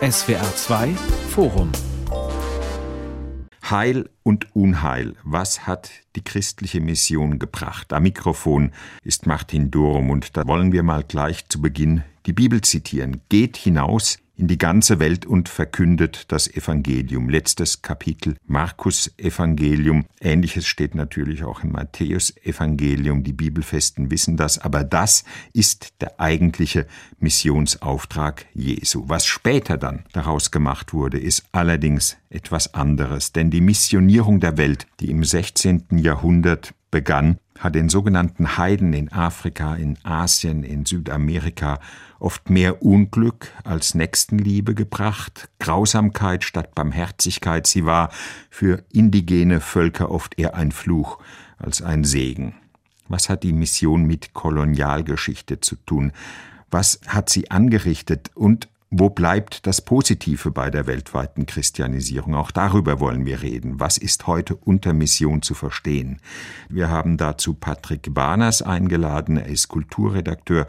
[0.00, 0.94] SWR 2
[1.30, 1.72] Forum
[3.68, 5.14] Heil und Unheil.
[5.24, 7.92] Was hat die christliche Mission gebracht?
[7.92, 8.70] Am Mikrofon
[9.02, 13.20] ist Martin Durm und da wollen wir mal gleich zu Beginn die Bibel zitieren.
[13.28, 17.28] Geht hinaus in die ganze Welt und verkündet das Evangelium.
[17.28, 20.06] Letztes Kapitel Markus Evangelium.
[20.18, 23.22] Ähnliches steht natürlich auch im Matthäus Evangelium.
[23.22, 26.86] Die Bibelfesten wissen das, aber das ist der eigentliche
[27.18, 29.04] Missionsauftrag Jesu.
[29.08, 34.86] Was später dann daraus gemacht wurde, ist allerdings etwas anderes, denn die Missionierung der Welt,
[35.00, 35.98] die im 16.
[35.98, 41.78] Jahrhundert begann, hat den sogenannten Heiden in Afrika, in Asien, in Südamerika
[42.20, 48.10] oft mehr Unglück als Nächstenliebe gebracht, Grausamkeit statt Barmherzigkeit, sie war
[48.50, 51.18] für indigene Völker oft eher ein Fluch
[51.58, 52.54] als ein Segen.
[53.08, 56.12] Was hat die Mission mit Kolonialgeschichte zu tun?
[56.70, 62.34] Was hat sie angerichtet und wo bleibt das Positive bei der weltweiten Christianisierung?
[62.34, 63.78] Auch darüber wollen wir reden.
[63.78, 66.18] Was ist heute unter Mission zu verstehen?
[66.68, 69.36] Wir haben dazu Patrick Barners eingeladen.
[69.36, 70.66] Er ist Kulturredakteur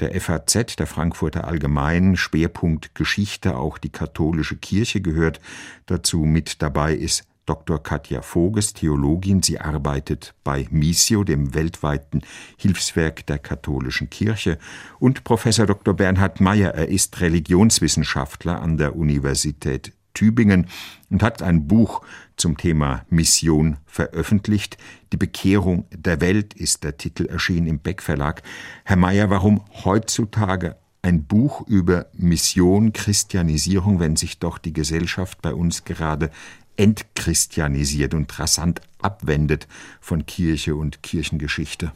[0.00, 5.40] der FAZ, der Frankfurter Allgemeinen, Schwerpunkt Geschichte, auch die katholische Kirche gehört
[5.86, 6.24] dazu.
[6.24, 7.80] Mit dabei ist Dr.
[7.80, 9.42] Katja Voges, Theologin.
[9.42, 12.22] Sie arbeitet bei Missio, dem weltweiten
[12.56, 14.58] Hilfswerk der katholischen Kirche.
[14.98, 15.94] Und Professor Dr.
[15.94, 16.74] Bernhard Meyer.
[16.74, 20.66] Er ist Religionswissenschaftler an der Universität Tübingen
[21.10, 22.00] und hat ein Buch
[22.36, 24.78] zum Thema Mission veröffentlicht.
[25.12, 28.42] Die Bekehrung der Welt ist der Titel erschienen im Beck Verlag.
[28.84, 35.54] Herr Meyer, warum heutzutage ein Buch über Mission, Christianisierung, wenn sich doch die Gesellschaft bei
[35.54, 36.30] uns gerade
[36.76, 39.68] entchristianisiert und rasant abwendet
[40.00, 41.92] von Kirche und Kirchengeschichte?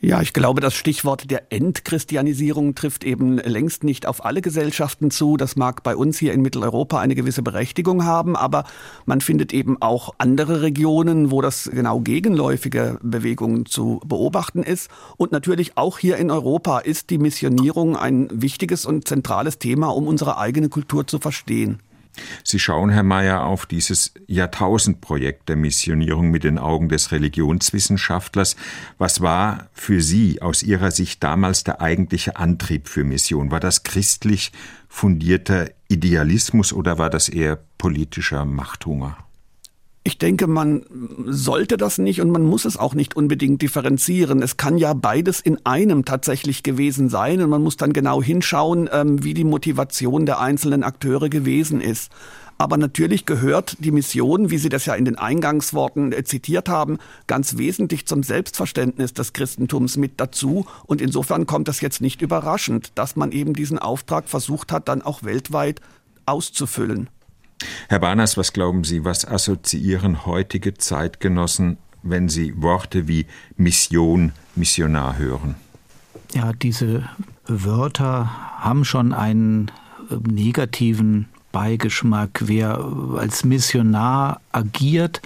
[0.00, 5.36] Ja, ich glaube, das Stichwort der Entchristianisierung trifft eben längst nicht auf alle Gesellschaften zu.
[5.36, 8.62] Das mag bei uns hier in Mitteleuropa eine gewisse Berechtigung haben, aber
[9.06, 14.88] man findet eben auch andere Regionen, wo das genau gegenläufige Bewegungen zu beobachten ist.
[15.16, 20.06] Und natürlich auch hier in Europa ist die Missionierung ein wichtiges und zentrales Thema, um
[20.06, 21.80] unsere eigene Kultur zu verstehen.
[22.44, 28.56] Sie schauen, Herr Mayer, auf dieses Jahrtausendprojekt der Missionierung mit den Augen des Religionswissenschaftlers.
[28.98, 33.50] Was war für Sie aus Ihrer Sicht damals der eigentliche Antrieb für Mission?
[33.50, 34.52] War das christlich
[34.88, 39.27] fundierter Idealismus oder war das eher politischer Machthunger?
[40.08, 40.86] Ich denke, man
[41.26, 44.40] sollte das nicht und man muss es auch nicht unbedingt differenzieren.
[44.40, 48.88] Es kann ja beides in einem tatsächlich gewesen sein und man muss dann genau hinschauen,
[48.90, 52.10] ähm, wie die Motivation der einzelnen Akteure gewesen ist.
[52.56, 56.96] Aber natürlich gehört die Mission, wie Sie das ja in den Eingangsworten äh, zitiert haben,
[57.26, 60.64] ganz wesentlich zum Selbstverständnis des Christentums mit dazu.
[60.86, 65.02] Und insofern kommt es jetzt nicht überraschend, dass man eben diesen Auftrag versucht hat, dann
[65.02, 65.82] auch weltweit
[66.24, 67.10] auszufüllen.
[67.88, 73.26] Herr Barners, was glauben Sie, was assoziieren heutige Zeitgenossen, wenn sie Worte wie
[73.56, 75.56] Mission, Missionar hören?
[76.32, 77.08] Ja, diese
[77.46, 79.70] Wörter haben schon einen
[80.10, 82.42] äh, negativen Beigeschmack.
[82.44, 82.78] Wer
[83.16, 85.22] als Missionar agiert,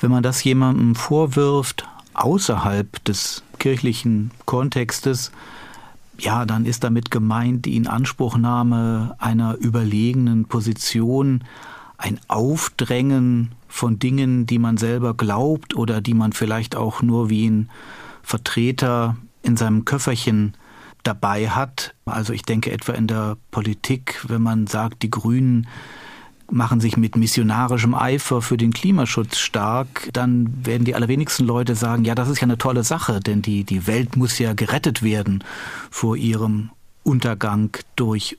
[0.00, 5.32] wenn man das jemandem vorwirft, außerhalb des kirchlichen Kontextes,
[6.18, 11.44] ja, dann ist damit gemeint die Inanspruchnahme einer überlegenen Position,
[11.96, 17.48] ein Aufdrängen von Dingen, die man selber glaubt oder die man vielleicht auch nur wie
[17.48, 17.70] ein
[18.22, 20.54] Vertreter in seinem Köfferchen
[21.02, 21.94] dabei hat.
[22.04, 25.66] Also ich denke etwa in der Politik, wenn man sagt, die Grünen
[26.50, 32.04] machen sich mit missionarischem Eifer für den Klimaschutz stark, dann werden die allerwenigsten Leute sagen,
[32.04, 35.42] ja, das ist ja eine tolle Sache, denn die, die Welt muss ja gerettet werden
[35.90, 36.70] vor ihrem
[37.02, 38.38] Untergang durch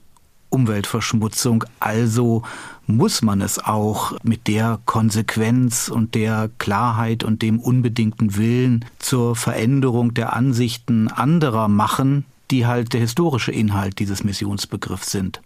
[0.50, 1.64] Umweltverschmutzung.
[1.80, 2.42] Also
[2.86, 9.36] muss man es auch mit der Konsequenz und der Klarheit und dem unbedingten Willen zur
[9.36, 15.40] Veränderung der Ansichten anderer machen, die halt der historische Inhalt dieses Missionsbegriffs sind.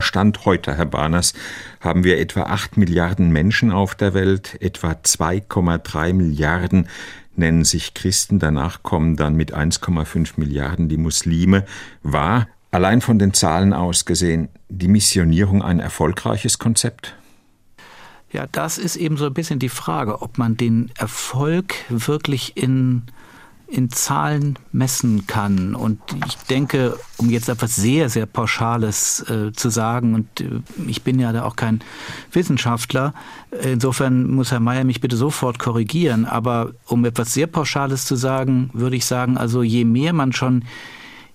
[0.00, 1.34] Stand heute, Herr Barners,
[1.80, 6.88] haben wir etwa 8 Milliarden Menschen auf der Welt, etwa 2,3 Milliarden
[7.38, 11.64] nennen sich Christen, danach kommen dann mit 1,5 Milliarden die Muslime.
[12.02, 17.14] War, allein von den Zahlen aus gesehen, die Missionierung ein erfolgreiches Konzept?
[18.30, 23.04] Ja, das ist eben so ein bisschen die Frage, ob man den Erfolg wirklich in
[23.70, 25.74] in Zahlen messen kann.
[25.74, 31.02] Und ich denke, um jetzt etwas sehr, sehr Pauschales äh, zu sagen, und äh, ich
[31.02, 31.80] bin ja da auch kein
[32.32, 33.12] Wissenschaftler,
[33.50, 38.70] insofern muss Herr Mayer mich bitte sofort korrigieren, aber um etwas sehr Pauschales zu sagen,
[38.72, 40.64] würde ich sagen, also je mehr man schon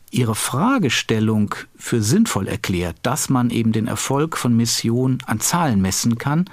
[0.10, 6.18] ihre Fragestellung für sinnvoll erklärt, dass man eben den Erfolg von Mission an Zahlen messen
[6.18, 6.46] kann,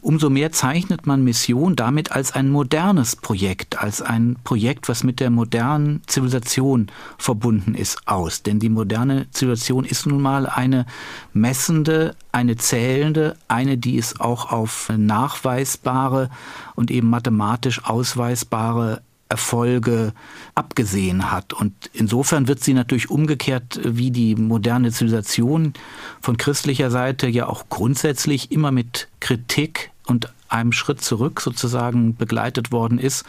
[0.00, 5.20] umso mehr zeichnet man Mission damit als ein modernes Projekt, als ein Projekt, was mit
[5.20, 8.42] der modernen Zivilisation verbunden ist, aus.
[8.42, 10.86] Denn die moderne Zivilisation ist nun mal eine
[11.32, 16.30] messende, eine zählende, eine, die es auch auf nachweisbare
[16.74, 20.12] und eben mathematisch ausweisbare Erfolge
[20.54, 21.52] abgesehen hat.
[21.52, 25.74] Und insofern wird sie natürlich umgekehrt wie die moderne Zivilisation
[26.20, 32.72] von christlicher Seite ja auch grundsätzlich immer mit Kritik und einem Schritt zurück sozusagen begleitet
[32.72, 33.24] worden ist.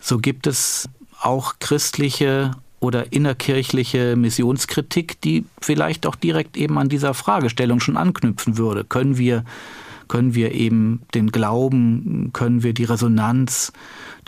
[0.00, 0.88] So gibt es
[1.20, 8.58] auch christliche oder innerkirchliche Missionskritik, die vielleicht auch direkt eben an dieser Fragestellung schon anknüpfen
[8.58, 8.84] würde.
[8.84, 9.44] Können wir
[10.08, 13.72] können wir eben den Glauben, können wir die Resonanz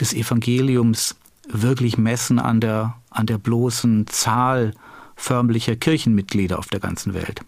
[0.00, 1.16] des Evangeliums
[1.48, 4.74] wirklich messen an der, an der bloßen Zahl
[5.18, 7.40] förmlicher Kirchenmitglieder auf der ganzen Welt.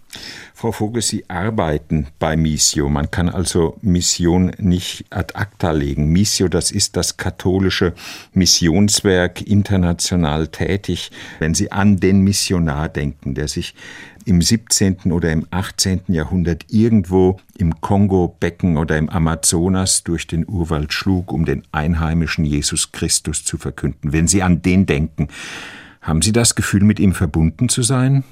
[0.54, 2.88] Frau Vogel, Sie arbeiten bei Missio.
[2.88, 6.08] Man kann also Mission nicht ad acta legen.
[6.08, 7.94] Missio, das ist das katholische
[8.34, 11.12] Missionswerk, international tätig.
[11.38, 13.74] Wenn Sie an den Missionar denken, der sich
[14.26, 15.12] im 17.
[15.12, 16.02] oder im 18.
[16.08, 22.92] Jahrhundert irgendwo im Kongo-Becken oder im Amazonas durch den Urwald schlug, um den einheimischen Jesus
[22.92, 24.12] Christus zu verkünden.
[24.12, 25.28] Wenn Sie an den denken,
[26.00, 28.24] haben Sie das Gefühl, mit ihm verbunden zu sein?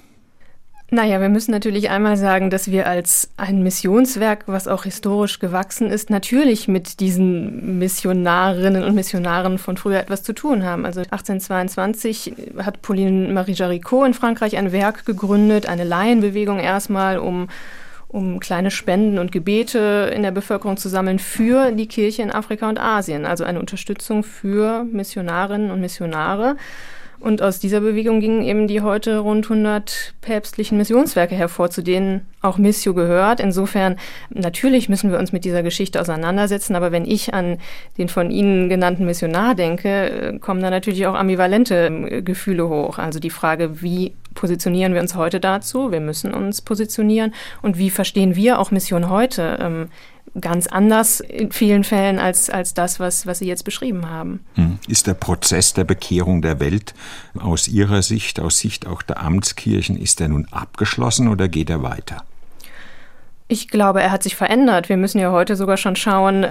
[0.90, 5.90] Naja, wir müssen natürlich einmal sagen, dass wir als ein Missionswerk, was auch historisch gewachsen
[5.90, 10.86] ist, natürlich mit diesen Missionarinnen und Missionaren von früher etwas zu tun haben.
[10.86, 17.48] Also 1822 hat Pauline Marie Jaricot in Frankreich ein Werk gegründet, eine Laienbewegung erstmal, um
[18.10, 22.66] um kleine Spenden und Gebete in der Bevölkerung zu sammeln für die Kirche in Afrika
[22.66, 23.26] und Asien.
[23.26, 26.56] Also eine Unterstützung für Missionarinnen und Missionare.
[27.20, 32.26] Und aus dieser Bewegung gingen eben die heute rund 100 päpstlichen Missionswerke hervor, zu denen
[32.42, 33.40] auch Missio gehört.
[33.40, 33.96] Insofern,
[34.30, 37.58] natürlich müssen wir uns mit dieser Geschichte auseinandersetzen, aber wenn ich an
[37.96, 42.98] den von Ihnen genannten Missionar denke, äh, kommen da natürlich auch ambivalente ähm, Gefühle hoch.
[42.98, 45.90] Also die Frage, wie positionieren wir uns heute dazu?
[45.90, 47.34] Wir müssen uns positionieren.
[47.62, 49.88] Und wie verstehen wir auch Mission heute?
[50.40, 54.40] Ganz anders in vielen Fällen als, als das, was, was Sie jetzt beschrieben haben.
[54.54, 54.78] Hm.
[54.88, 56.94] Ist der Prozess der Bekehrung der Welt
[57.38, 61.82] aus Ihrer Sicht, aus Sicht auch der Amtskirchen, ist er nun abgeschlossen oder geht er
[61.82, 62.24] weiter?
[63.50, 64.90] Ich glaube, er hat sich verändert.
[64.90, 66.48] Wir müssen ja heute sogar schon schauen,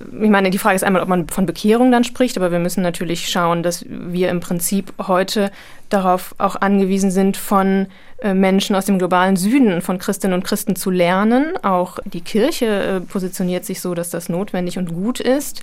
[0.00, 2.82] ich meine, die Frage ist einmal, ob man von Bekehrung dann spricht, aber wir müssen
[2.82, 5.50] natürlich schauen, dass wir im Prinzip heute
[5.88, 7.86] darauf auch angewiesen sind, von
[8.18, 11.52] äh, Menschen aus dem globalen Süden, von Christinnen und Christen zu lernen.
[11.62, 15.60] Auch die Kirche äh, positioniert sich so, dass das notwendig und gut ist.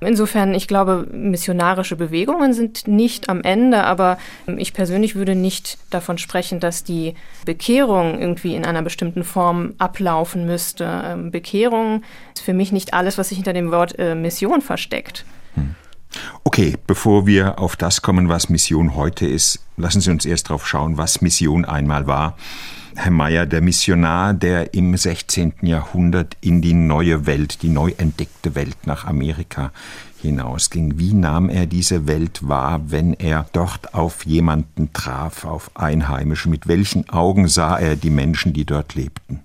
[0.00, 4.18] Insofern, ich glaube, missionarische Bewegungen sind nicht am Ende, aber
[4.56, 10.46] ich persönlich würde nicht davon sprechen, dass die Bekehrung irgendwie in einer bestimmten Form ablaufen
[10.46, 11.02] müsste.
[11.04, 12.02] Ähm, Bekehrung
[12.34, 15.24] ist für mich nicht alles, was sich hinter dem Wort äh, Mission versteckt.
[16.44, 20.66] Okay, bevor wir auf das kommen, was Mission heute ist, lassen Sie uns erst darauf
[20.66, 22.36] schauen, was Mission einmal war.
[22.96, 25.54] Herr Mayer, der Missionar, der im 16.
[25.62, 29.72] Jahrhundert in die neue Welt, die neu entdeckte Welt nach Amerika
[30.22, 30.96] hinausging.
[30.96, 36.48] Wie nahm er diese Welt wahr, wenn er dort auf jemanden traf, auf Einheimische?
[36.48, 39.40] Mit welchen Augen sah er die Menschen, die dort lebten?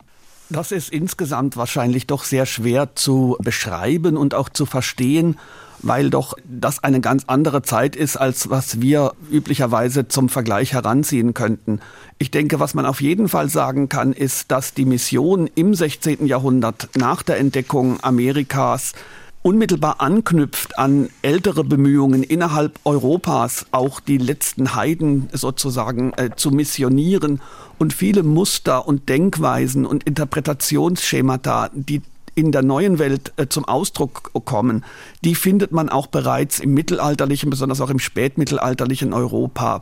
[0.50, 5.38] Das ist insgesamt wahrscheinlich doch sehr schwer zu beschreiben und auch zu verstehen
[5.82, 11.34] weil doch das eine ganz andere Zeit ist, als was wir üblicherweise zum Vergleich heranziehen
[11.34, 11.80] könnten.
[12.18, 16.26] Ich denke, was man auf jeden Fall sagen kann, ist, dass die Mission im 16.
[16.26, 18.94] Jahrhundert nach der Entdeckung Amerikas
[19.42, 27.42] unmittelbar anknüpft an ältere Bemühungen innerhalb Europas, auch die letzten Heiden sozusagen äh, zu missionieren
[27.78, 32.02] und viele Muster und Denkweisen und Interpretationsschemata, die
[32.40, 34.86] in der neuen Welt äh, zum Ausdruck kommen,
[35.26, 39.82] die findet man auch bereits im mittelalterlichen, besonders auch im spätmittelalterlichen Europa.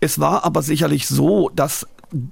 [0.00, 1.86] Es war aber sicherlich so, dass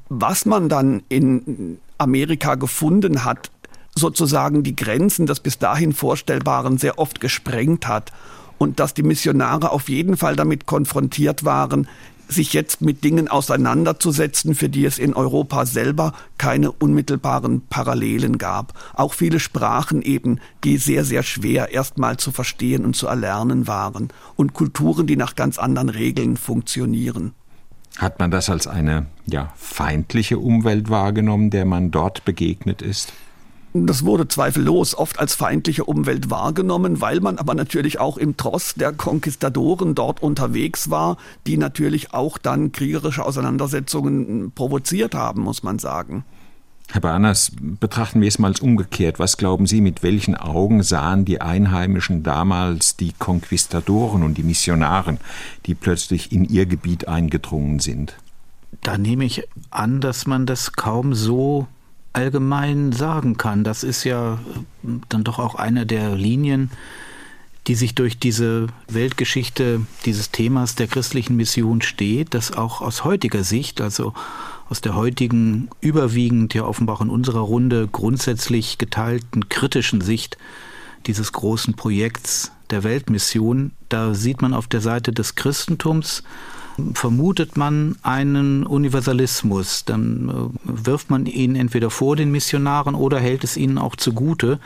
[0.08, 3.50] was man dann in Amerika gefunden hat,
[3.96, 8.12] sozusagen die Grenzen des bis dahin Vorstellbaren sehr oft gesprengt hat
[8.58, 11.88] und dass die Missionare auf jeden Fall damit konfrontiert waren,
[12.28, 18.72] sich jetzt mit Dingen auseinanderzusetzen, für die es in Europa selber keine unmittelbaren Parallelen gab.
[18.94, 24.08] Auch viele Sprachen eben, die sehr, sehr schwer erstmal zu verstehen und zu erlernen waren.
[24.36, 27.32] Und Kulturen, die nach ganz anderen Regeln funktionieren.
[27.98, 33.12] Hat man das als eine ja, feindliche Umwelt wahrgenommen, der man dort begegnet ist?
[33.76, 38.74] Das wurde zweifellos oft als feindliche Umwelt wahrgenommen, weil man aber natürlich auch im Tross
[38.74, 41.16] der Konquistadoren dort unterwegs war,
[41.48, 46.24] die natürlich auch dann kriegerische Auseinandersetzungen provoziert haben, muss man sagen.
[46.92, 49.18] Herr Barners, betrachten wir es mal umgekehrt.
[49.18, 55.18] Was glauben Sie, mit welchen Augen sahen die Einheimischen damals die Konquistadoren und die Missionaren,
[55.66, 58.14] die plötzlich in ihr Gebiet eingedrungen sind?
[58.82, 61.66] Da nehme ich an, dass man das kaum so
[62.14, 63.64] allgemein sagen kann.
[63.64, 64.38] Das ist ja
[65.08, 66.70] dann doch auch eine der Linien,
[67.66, 73.42] die sich durch diese Weltgeschichte dieses Themas der christlichen Mission steht, dass auch aus heutiger
[73.42, 74.12] Sicht, also
[74.68, 80.38] aus der heutigen überwiegend ja offenbar in unserer Runde grundsätzlich geteilten kritischen Sicht
[81.06, 86.22] dieses großen Projekts der Weltmission, da sieht man auf der Seite des Christentums
[86.94, 89.84] vermutet man einen Universalismus.
[89.84, 94.58] Dann äh, wirft man ihn entweder vor den Missionaren oder hält es ihnen auch zugute,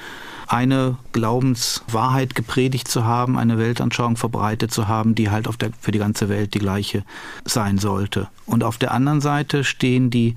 [0.46, 5.98] eine Glaubenswahrheit gepredigt zu haben, eine Weltanschauung verbreitet zu haben, die halt der, für die
[5.98, 7.04] ganze Welt die gleiche
[7.44, 8.28] sein sollte.
[8.46, 10.36] Und auf der anderen Seite stehen die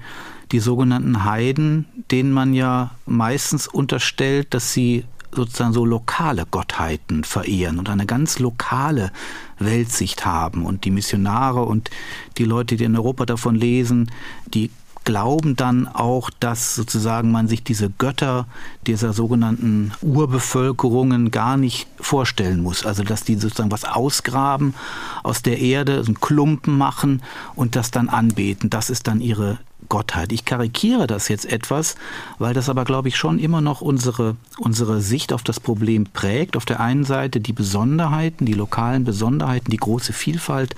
[0.51, 7.79] die sogenannten Heiden, denen man ja meistens unterstellt, dass sie sozusagen so lokale Gottheiten verehren
[7.79, 9.11] und eine ganz lokale
[9.59, 10.65] Weltsicht haben.
[10.65, 11.89] Und die Missionare und
[12.37, 14.11] die Leute, die in Europa davon lesen,
[14.47, 14.71] die
[15.03, 18.45] glauben dann auch, dass sozusagen man sich diese Götter
[18.85, 22.85] dieser sogenannten Urbevölkerungen gar nicht vorstellen muss.
[22.85, 24.75] Also dass die sozusagen was ausgraben
[25.23, 27.23] aus der Erde, einen Klumpen machen
[27.55, 28.69] und das dann anbeten.
[28.69, 29.57] Das ist dann ihre
[29.91, 30.31] Gottheit.
[30.31, 31.97] Ich karikiere das jetzt etwas,
[32.39, 36.55] weil das aber, glaube ich, schon immer noch unsere, unsere Sicht auf das Problem prägt.
[36.55, 40.75] Auf der einen Seite die Besonderheiten, die lokalen Besonderheiten, die große Vielfalt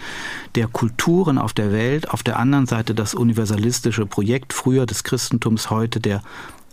[0.56, 5.70] der Kulturen auf der Welt, auf der anderen Seite das universalistische Projekt, früher des Christentums,
[5.70, 6.24] heute der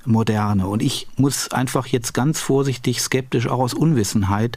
[0.06, 0.66] Moderne.
[0.66, 4.56] Und ich muss einfach jetzt ganz vorsichtig, skeptisch, auch aus Unwissenheit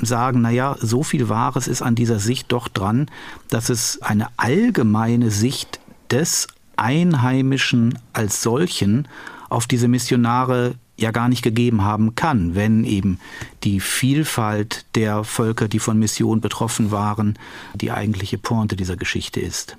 [0.00, 3.10] sagen, naja, so viel Wahres ist an dieser Sicht doch dran,
[3.50, 5.80] dass es eine allgemeine Sicht
[6.12, 9.08] des Einheimischen als solchen
[9.48, 13.18] auf diese Missionare ja gar nicht gegeben haben kann, wenn eben
[13.64, 17.38] die Vielfalt der Völker, die von Mission betroffen waren,
[17.74, 19.76] die eigentliche Pointe dieser Geschichte ist.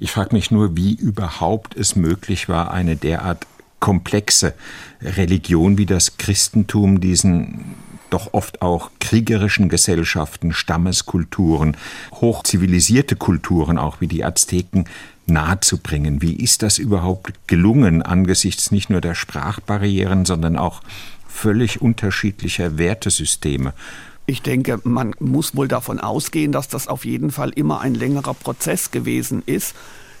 [0.00, 3.46] Ich frage mich nur, wie überhaupt es möglich war, eine derart
[3.80, 4.54] komplexe
[5.00, 7.76] Religion wie das Christentum diesen
[8.10, 11.76] doch oft auch kriegerischen Gesellschaften, Stammeskulturen,
[12.14, 14.86] hochzivilisierte Kulturen, auch wie die Azteken,
[15.28, 16.22] nahezubringen.
[16.22, 20.82] Wie ist das überhaupt gelungen angesichts nicht nur der Sprachbarrieren, sondern auch
[21.28, 23.74] völlig unterschiedlicher Wertesysteme?
[24.26, 28.34] Ich denke, man muss wohl davon ausgehen, dass das auf jeden Fall immer ein längerer
[28.34, 29.74] Prozess gewesen ist.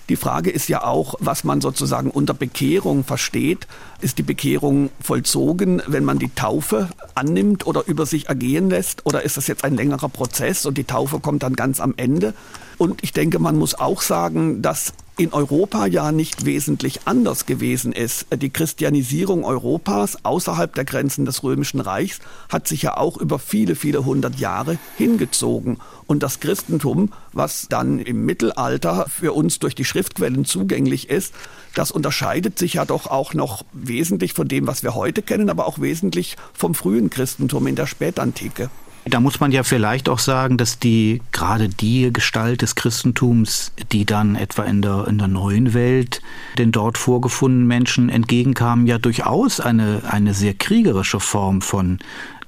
[0.08, 3.66] Die Frage ist ja auch, was man sozusagen unter Bekehrung versteht.
[4.00, 9.04] Ist die Bekehrung vollzogen, wenn man die Taufe annimmt oder über sich ergehen lässt?
[9.04, 12.32] Oder ist das jetzt ein längerer Prozess und die Taufe kommt dann ganz am Ende?
[12.78, 17.92] Und ich denke, man muss auch sagen, dass in Europa ja nicht wesentlich anders gewesen
[17.92, 18.26] ist.
[18.32, 23.74] Die Christianisierung Europas außerhalb der Grenzen des Römischen Reichs hat sich ja auch über viele,
[23.74, 25.78] viele hundert Jahre hingezogen.
[26.06, 31.34] Und das Christentum, was dann im Mittelalter für uns durch die Schriftquellen zugänglich ist,
[31.74, 35.66] das unterscheidet sich ja doch auch noch wesentlich von dem, was wir heute kennen, aber
[35.66, 38.70] auch wesentlich vom frühen Christentum in der Spätantike.
[39.10, 44.04] Da muss man ja vielleicht auch sagen, dass die gerade die Gestalt des Christentums, die
[44.04, 46.20] dann etwa in der, in der neuen Welt
[46.58, 51.98] den dort vorgefundenen Menschen entgegenkam, ja durchaus eine, eine sehr kriegerische Form von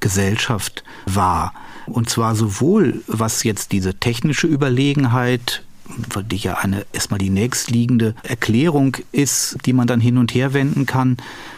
[0.01, 1.55] Gesellschaft war.
[1.87, 5.63] Und zwar sowohl was jetzt diese technische Überlegenheit
[6.31, 10.87] die ja eine erstmal die nächstliegende Erklärung ist, die man dann hin und her wenden
[10.87, 11.17] kann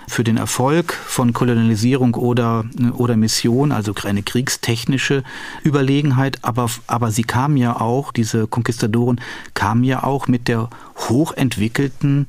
[0.09, 5.23] für den Erfolg von Kolonialisierung oder, oder Mission, also eine kriegstechnische
[5.65, 6.39] Überlegenheit.
[6.43, 9.21] Aber, aber sie kamen ja auch, diese Konquistadoren
[9.55, 10.69] kamen ja auch mit der
[11.09, 12.27] hochentwickelten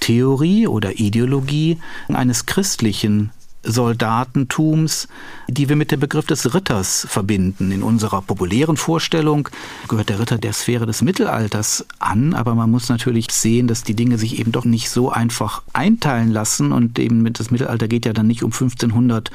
[0.00, 3.30] Theorie oder Ideologie eines christlichen
[3.66, 5.08] Soldatentums,
[5.48, 7.70] die wir mit dem Begriff des Ritters verbinden.
[7.72, 9.48] In unserer populären Vorstellung
[9.88, 13.94] gehört der Ritter der Sphäre des Mittelalters an, aber man muss natürlich sehen, dass die
[13.94, 18.12] Dinge sich eben doch nicht so einfach einteilen lassen und eben das Mittelalter geht ja
[18.12, 19.30] dann nicht um 1500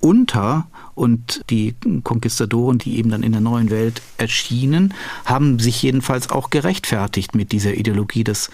[0.00, 0.66] unter,
[0.96, 4.94] und die Konquistadoren, die eben dann in der neuen Welt erschienen,
[5.26, 8.50] haben sich jedenfalls auch gerechtfertigt mit dieser Ideologie des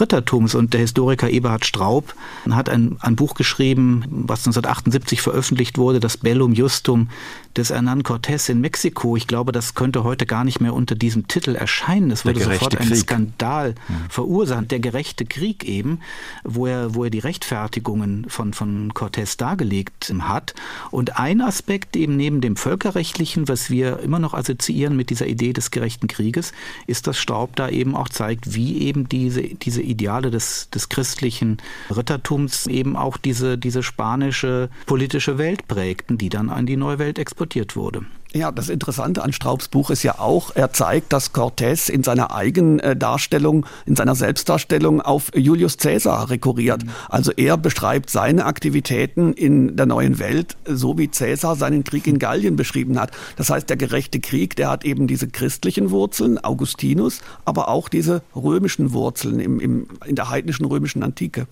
[0.00, 0.54] Rittertums.
[0.54, 2.14] Und der Historiker Eberhard Straub
[2.50, 7.08] hat ein, ein Buch geschrieben, was 1978 veröffentlicht wurde, das Bellum Justum
[7.56, 9.16] des Hernán Cortés in Mexiko.
[9.16, 12.10] Ich glaube, das könnte heute gar nicht mehr unter diesem Titel erscheinen.
[12.10, 14.10] Es würde sofort einen Skandal mhm.
[14.10, 14.68] verursachen.
[14.68, 16.00] Der gerechte Krieg eben,
[16.44, 20.54] wo er, wo er die Rechtfertigungen von, von Cortés dargelegt hat.
[20.90, 25.52] Und ein Aspekt eben neben dem völkerrechtlichen, was wir immer noch assoziieren mit dieser Idee
[25.52, 26.52] des gerechten Krieges,
[26.86, 31.58] ist, dass Staub da eben auch zeigt, wie eben diese, diese Ideale des, des christlichen
[31.94, 37.18] Rittertums eben auch diese, diese spanische politische Welt prägten, die dann an die neue Welt
[37.46, 38.04] exportiert wurde.
[38.32, 42.34] Ja, das Interessante an Straubs Buch ist ja auch, er zeigt, dass Cortés in seiner
[42.34, 46.84] eigenen äh, Darstellung, in seiner Selbstdarstellung auf Julius Caesar rekurriert.
[46.84, 46.90] Mhm.
[47.08, 52.18] Also er beschreibt seine Aktivitäten in der neuen Welt, so wie Caesar seinen Krieg in
[52.18, 53.12] Gallien beschrieben hat.
[53.36, 58.22] Das heißt, der gerechte Krieg, der hat eben diese christlichen Wurzeln, Augustinus, aber auch diese
[58.34, 61.46] römischen Wurzeln im, im, in der heidnischen römischen Antike.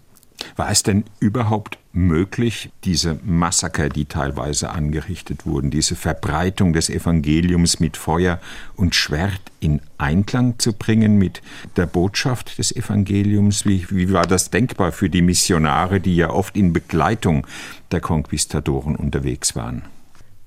[0.56, 7.80] War es denn überhaupt möglich, diese Massaker, die teilweise angerichtet wurden, diese Verbreitung des Evangeliums
[7.80, 8.40] mit Feuer
[8.76, 11.40] und Schwert in Einklang zu bringen mit
[11.76, 13.64] der Botschaft des Evangeliums?
[13.64, 17.46] Wie, wie war das denkbar für die Missionare, die ja oft in Begleitung
[17.92, 19.82] der Konquistadoren unterwegs waren?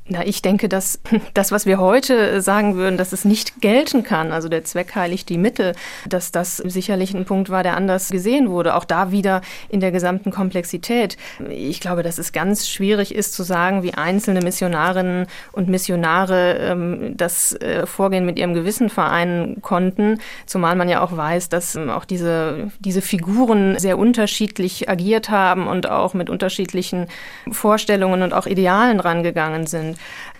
[0.09, 1.01] Na, ich denke, dass
[1.33, 5.27] das, was wir heute sagen würden, dass es nicht gelten kann, also der Zweck heiligt
[5.27, 5.73] die Mittel,
[6.07, 8.75] dass das sicherlich ein Punkt war, der anders gesehen wurde.
[8.75, 11.17] Auch da wieder in der gesamten Komplexität.
[11.49, 17.17] Ich glaube, dass es ganz schwierig ist zu sagen, wie einzelne Missionarinnen und Missionare ähm,
[17.17, 21.89] das äh, Vorgehen mit ihrem Gewissen vereinen konnten, zumal man ja auch weiß, dass ähm,
[21.89, 27.07] auch diese, diese Figuren sehr unterschiedlich agiert haben und auch mit unterschiedlichen
[27.51, 29.96] Vorstellungen und auch Idealen rangegangen sind.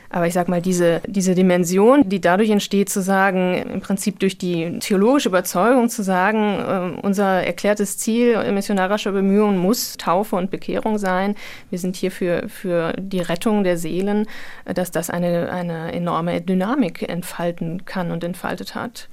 [0.10, 4.38] Aber ich sag mal, diese, diese Dimension, die dadurch entsteht, zu sagen, im Prinzip durch
[4.38, 10.98] die theologische Überzeugung zu sagen, äh, unser erklärtes Ziel missionarischer Bemühungen muss Taufe und Bekehrung
[10.98, 11.36] sein.
[11.70, 14.28] Wir sind hier für, für die Rettung der Seelen,
[14.66, 19.10] dass das eine, eine enorme Dynamik entfalten kann und entfaltet hat.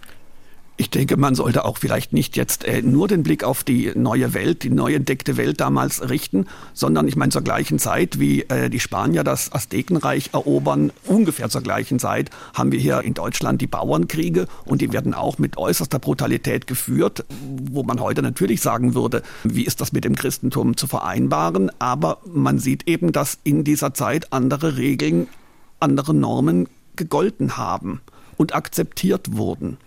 [0.76, 4.34] Ich denke, man sollte auch vielleicht nicht jetzt äh, nur den Blick auf die neue
[4.34, 8.68] Welt, die neu entdeckte Welt damals richten, sondern ich meine zur gleichen Zeit, wie äh,
[8.68, 13.68] die Spanier das Aztekenreich erobern, ungefähr zur gleichen Zeit haben wir hier in Deutschland die
[13.68, 19.22] Bauernkriege und die werden auch mit äußerster Brutalität geführt, wo man heute natürlich sagen würde,
[19.44, 23.94] wie ist das mit dem Christentum zu vereinbaren, aber man sieht eben, dass in dieser
[23.94, 25.28] Zeit andere Regeln,
[25.78, 28.00] andere Normen gegolten haben
[28.36, 29.78] und akzeptiert wurden.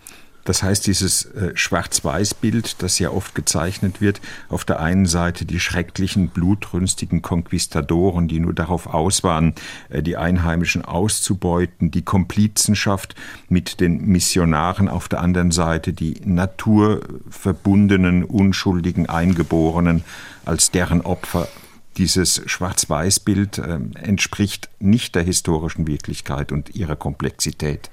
[0.47, 5.59] Das heißt, dieses äh, Schwarz-Weiß-Bild, das ja oft gezeichnet wird, auf der einen Seite die
[5.59, 9.55] schrecklichen, blutrünstigen Konquistadoren, die nur darauf aus waren,
[9.89, 13.13] äh, die Einheimischen auszubeuten, die Komplizenschaft
[13.49, 20.05] mit den Missionaren, auf der anderen Seite die naturverbundenen, unschuldigen Eingeborenen
[20.45, 21.49] als deren Opfer
[21.97, 27.89] dieses Schwarz-Weiß-Bild äh, entspricht nicht der historischen Wirklichkeit und ihrer Komplexität.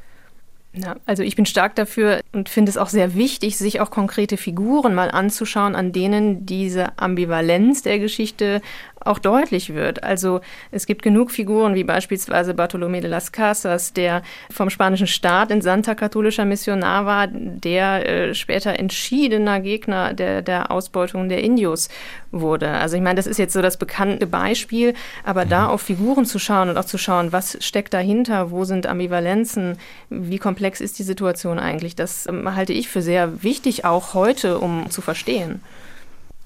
[0.77, 4.37] Ja, also ich bin stark dafür und finde es auch sehr wichtig, sich auch konkrete
[4.37, 8.61] Figuren mal anzuschauen, an denen diese Ambivalenz der Geschichte
[9.05, 10.03] auch deutlich wird.
[10.03, 10.41] Also
[10.71, 15.63] es gibt genug Figuren wie beispielsweise Bartolomé de las Casas, der vom spanischen Staat in
[15.63, 21.89] Santa katholischer Missionar war, der äh, später entschiedener Gegner der, der Ausbeutung der Indios
[22.31, 22.69] wurde.
[22.69, 25.71] Also ich meine, das ist jetzt so das bekannte Beispiel, aber da mhm.
[25.71, 29.79] auf Figuren zu schauen und auch zu schauen, was steckt dahinter, wo sind Ambivalenzen,
[30.11, 34.59] wie komplex ist die Situation eigentlich, das ähm, halte ich für sehr wichtig, auch heute,
[34.59, 35.61] um zu verstehen.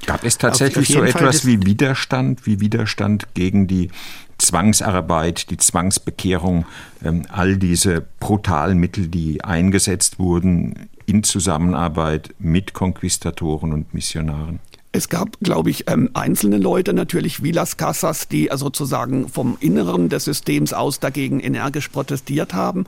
[0.06, 3.90] Gab es tatsächlich so etwas wie Widerstand, wie Widerstand gegen die
[4.38, 6.64] Zwangsarbeit, die Zwangsbekehrung,
[7.04, 14.60] ähm, all diese brutalen Mittel, die eingesetzt wurden in Zusammenarbeit mit Konquistatoren und Missionaren?
[14.92, 19.58] Es gab, glaube ich, ähm, einzelne Leute natürlich wie Las Casas, die also sozusagen vom
[19.60, 22.86] Inneren des Systems aus dagegen energisch protestiert haben.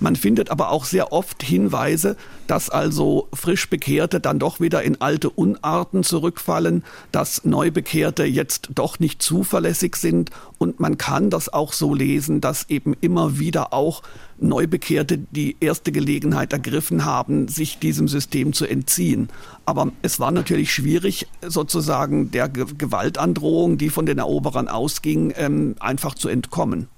[0.00, 5.00] Man findet aber auch sehr oft Hinweise, dass also frisch Bekehrte dann doch wieder in
[5.00, 11.74] alte Unarten zurückfallen, dass Neubekehrte jetzt doch nicht zuverlässig sind und man kann das auch
[11.74, 14.02] so lesen, dass eben immer wieder auch
[14.38, 19.28] Neubekehrte die erste Gelegenheit ergriffen haben, sich diesem System zu entziehen.
[19.66, 26.14] Aber es war natürlich schwierig, sozusagen der Gewaltandrohung, die von den Eroberern ausging, ähm, einfach
[26.14, 26.88] zu entkommen.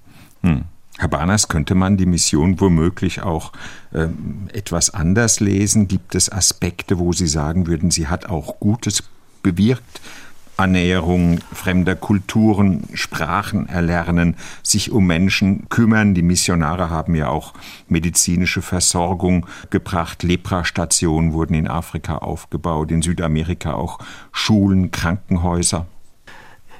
[0.41, 0.63] Hm.
[0.99, 3.51] Herr Barners, könnte man die Mission womöglich auch
[3.93, 5.87] ähm, etwas anders lesen?
[5.87, 9.03] Gibt es Aspekte, wo Sie sagen würden, sie hat auch Gutes
[9.41, 10.01] bewirkt,
[10.55, 16.13] Annäherung fremder Kulturen, Sprachen erlernen, sich um Menschen kümmern.
[16.13, 17.53] Die Missionare haben ja auch
[17.89, 20.21] medizinische Versorgung gebracht.
[20.21, 23.97] Leprastationen wurden in Afrika aufgebaut, in Südamerika auch
[24.31, 25.87] Schulen, Krankenhäuser.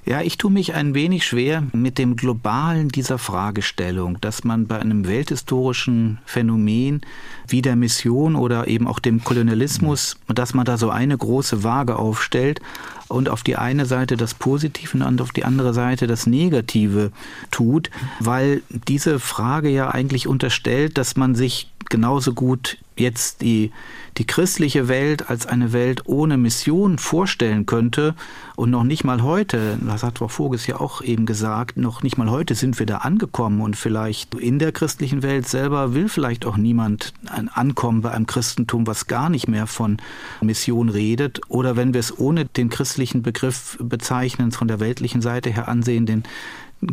[0.05, 4.77] Ja, ich tue mich ein wenig schwer mit dem Globalen dieser Fragestellung, dass man bei
[4.77, 7.01] einem welthistorischen Phänomen
[7.47, 11.95] wie der Mission oder eben auch dem Kolonialismus, dass man da so eine große Waage
[11.95, 12.59] aufstellt
[13.07, 17.11] und auf die eine Seite das Positive und auf die andere Seite das Negative
[17.49, 17.89] tut,
[18.19, 23.71] weil diese Frage ja eigentlich unterstellt, dass man sich genauso gut jetzt die,
[24.17, 28.15] die christliche Welt als eine Welt ohne Mission vorstellen könnte
[28.55, 32.17] und noch nicht mal heute, das hat Frau Voges ja auch eben gesagt, noch nicht
[32.17, 36.45] mal heute sind wir da angekommen und vielleicht in der christlichen Welt selber will vielleicht
[36.47, 37.13] auch niemand
[37.53, 39.97] ankommen bei einem Christentum, was gar nicht mehr von
[40.41, 41.41] Mission redet.
[41.47, 46.05] Oder wenn wir es ohne den christlichen Begriff bezeichnen, von der weltlichen Seite her ansehen,
[46.07, 46.23] den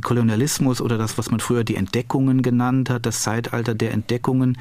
[0.02, 4.58] Kolonialismus oder das, was man früher die Entdeckungen genannt hat, das Zeitalter der Entdeckungen.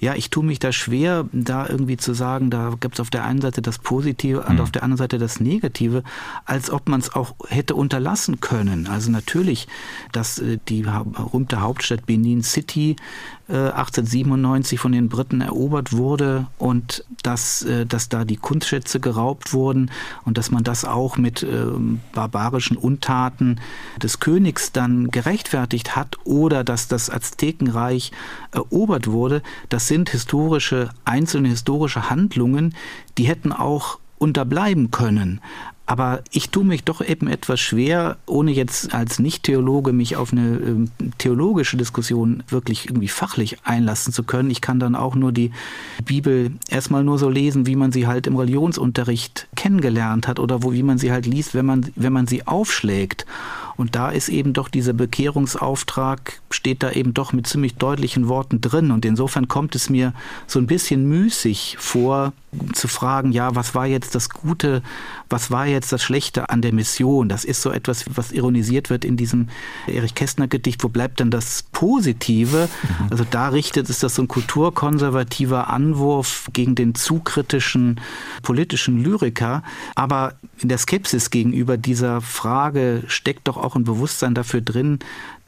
[0.00, 3.24] Ja, ich tue mich da schwer, da irgendwie zu sagen, da gibt es auf der
[3.24, 4.60] einen Seite das Positive und mhm.
[4.60, 6.02] auf der anderen Seite das Negative,
[6.44, 8.86] als ob man es auch hätte unterlassen können.
[8.86, 9.68] Also natürlich,
[10.12, 12.96] dass äh, die berühmte Hauptstadt Benin City
[13.48, 19.52] 1897 äh, von den Briten erobert wurde und dass, äh, dass da die Kunstschätze geraubt
[19.52, 19.90] wurden
[20.24, 23.60] und dass man das auch mit ähm, barbarischen Untaten
[24.00, 28.12] des Königs dann gerechtfertigt hat oder dass das Aztekenreich
[28.52, 32.74] erobert wurde, das sind historische, einzelne historische Handlungen,
[33.18, 35.40] die hätten auch unterbleiben können.
[35.84, 40.56] Aber ich tue mich doch eben etwas schwer, ohne jetzt als Nicht-Theologe mich auf eine
[40.56, 44.50] äh, theologische Diskussion wirklich irgendwie fachlich einlassen zu können.
[44.50, 45.50] Ich kann dann auch nur die
[46.04, 50.72] Bibel erstmal nur so lesen, wie man sie halt im Religionsunterricht kennengelernt hat oder wo,
[50.72, 53.26] wie man sie halt liest, wenn man, wenn man sie aufschlägt.
[53.76, 58.60] Und da ist eben doch dieser Bekehrungsauftrag, steht da eben doch mit ziemlich deutlichen Worten
[58.60, 58.90] drin.
[58.90, 60.12] Und insofern kommt es mir
[60.46, 62.32] so ein bisschen müßig vor,
[62.74, 64.82] zu fragen, ja, was war jetzt das Gute,
[65.32, 67.28] was war jetzt das Schlechte an der Mission?
[67.28, 69.48] Das ist so etwas, was ironisiert wird in diesem
[69.86, 70.84] Erich Kästner Gedicht.
[70.84, 72.68] Wo bleibt denn das Positive?
[72.82, 73.06] Mhm.
[73.10, 78.00] Also da richtet es das so ein kulturkonservativer Anwurf gegen den zu kritischen
[78.42, 79.62] politischen Lyriker.
[79.94, 84.98] Aber in der Skepsis gegenüber dieser Frage steckt doch auch ein Bewusstsein dafür drin,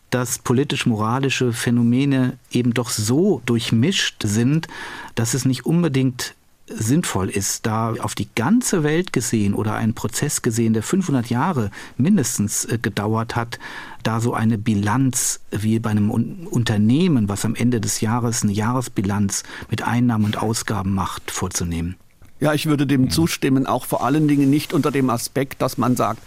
[0.09, 4.69] dass politisch-moralische Phänomene eben doch so durchmischt sind,
[5.15, 6.35] dass es nicht unbedingt
[6.67, 11.71] sinnvoll ist, da auf die ganze Welt gesehen oder einen Prozess gesehen, der 500 Jahre
[11.97, 13.59] mindestens äh, gedauert hat,
[14.03, 19.43] da so eine Bilanz wie bei einem Unternehmen, was am Ende des Jahres eine Jahresbilanz
[19.71, 21.97] mit Einnahmen und Ausgaben macht, vorzunehmen.
[22.41, 25.97] Ja, ich würde dem zustimmen, auch vor allen Dingen nicht unter dem Aspekt, dass man
[25.97, 26.21] sagt,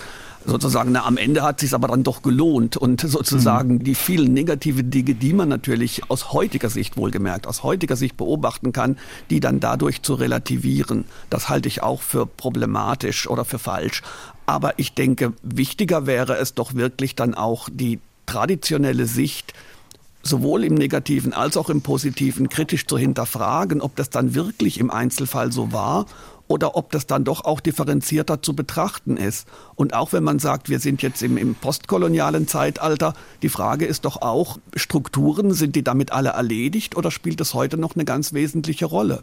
[0.48, 3.84] sozusagen, na, am Ende hat sich aber dann doch gelohnt und sozusagen mhm.
[3.84, 8.72] die vielen negativen Dinge, die man natürlich aus heutiger Sicht wohlgemerkt, aus heutiger Sicht beobachten
[8.72, 8.98] kann,
[9.30, 11.06] die dann dadurch zu relativieren.
[11.30, 14.02] Das halte ich auch für problematisch oder für falsch.
[14.46, 19.54] Aber ich denke, wichtiger wäre es doch wirklich dann auch die traditionelle Sicht,
[20.24, 24.92] sowohl im negativen als auch im positiven kritisch zu hinterfragen, ob das dann wirklich im
[24.92, 26.06] Einzelfall so war
[26.48, 29.48] oder ob das dann doch auch differenzierter zu betrachten ist.
[29.76, 34.06] Und auch wenn man sagt, wir sind jetzt im, im postkolonialen Zeitalter, die Frage ist
[34.06, 38.34] doch auch, Strukturen, sind die damit alle erledigt oder spielt es heute noch eine ganz
[38.34, 39.22] wesentliche Rolle?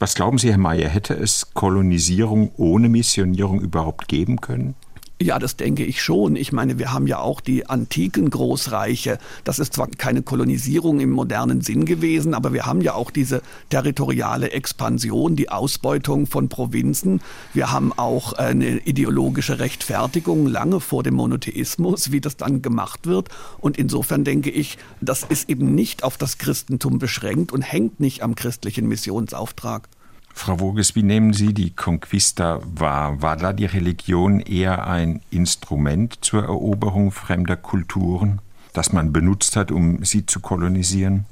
[0.00, 4.74] Was glauben Sie, Herr Mayer, hätte es Kolonisierung ohne Missionierung überhaupt geben können?
[5.22, 6.34] Ja, das denke ich schon.
[6.34, 9.18] Ich meine, wir haben ja auch die antiken Großreiche.
[9.44, 13.40] Das ist zwar keine Kolonisierung im modernen Sinn gewesen, aber wir haben ja auch diese
[13.70, 17.20] territoriale Expansion, die Ausbeutung von Provinzen.
[17.52, 23.28] Wir haben auch eine ideologische Rechtfertigung lange vor dem Monotheismus, wie das dann gemacht wird.
[23.58, 28.24] Und insofern denke ich, das ist eben nicht auf das Christentum beschränkt und hängt nicht
[28.24, 29.88] am christlichen Missionsauftrag.
[30.36, 33.22] Frau Woges, wie nehmen Sie die Conquista wahr?
[33.22, 38.40] War da die Religion eher ein Instrument zur Eroberung fremder Kulturen,
[38.72, 41.24] das man benutzt hat, um sie zu kolonisieren?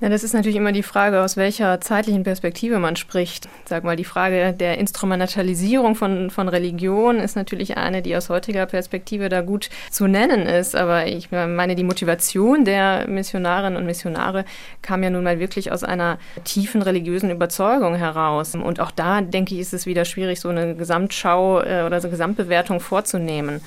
[0.00, 3.48] Ja, das ist natürlich immer die Frage, aus welcher zeitlichen Perspektive man spricht.
[3.64, 8.66] Sag mal, die Frage der Instrumentalisierung von, von Religion ist natürlich eine, die aus heutiger
[8.66, 10.74] Perspektive da gut zu nennen ist.
[10.74, 14.44] Aber ich meine, die Motivation der Missionarinnen und Missionare
[14.82, 18.56] kam ja nun mal wirklich aus einer tiefen religiösen Überzeugung heraus.
[18.56, 22.08] Und auch da, denke ich, ist es wieder schwierig, so eine Gesamtschau äh, oder so
[22.08, 23.60] eine Gesamtbewertung vorzunehmen.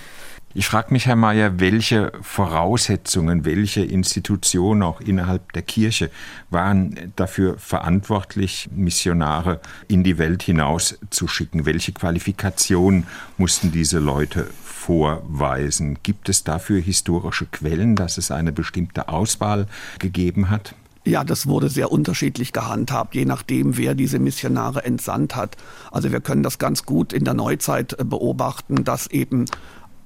[0.57, 6.09] Ich frage mich, Herr Mayer, welche Voraussetzungen, welche Institutionen auch innerhalb der Kirche
[6.49, 11.67] waren dafür verantwortlich, Missionare in die Welt hinaus zu schicken?
[11.67, 13.05] Welche Qualifikationen
[13.37, 15.99] mussten diese Leute vorweisen?
[16.01, 19.67] Gibt es dafür historische Quellen, dass es eine bestimmte Auswahl
[19.99, 20.73] gegeben hat?
[21.07, 25.55] Ja, das wurde sehr unterschiedlich gehandhabt, je nachdem, wer diese Missionare entsandt hat.
[25.89, 29.45] Also wir können das ganz gut in der Neuzeit äh, beobachten, dass eben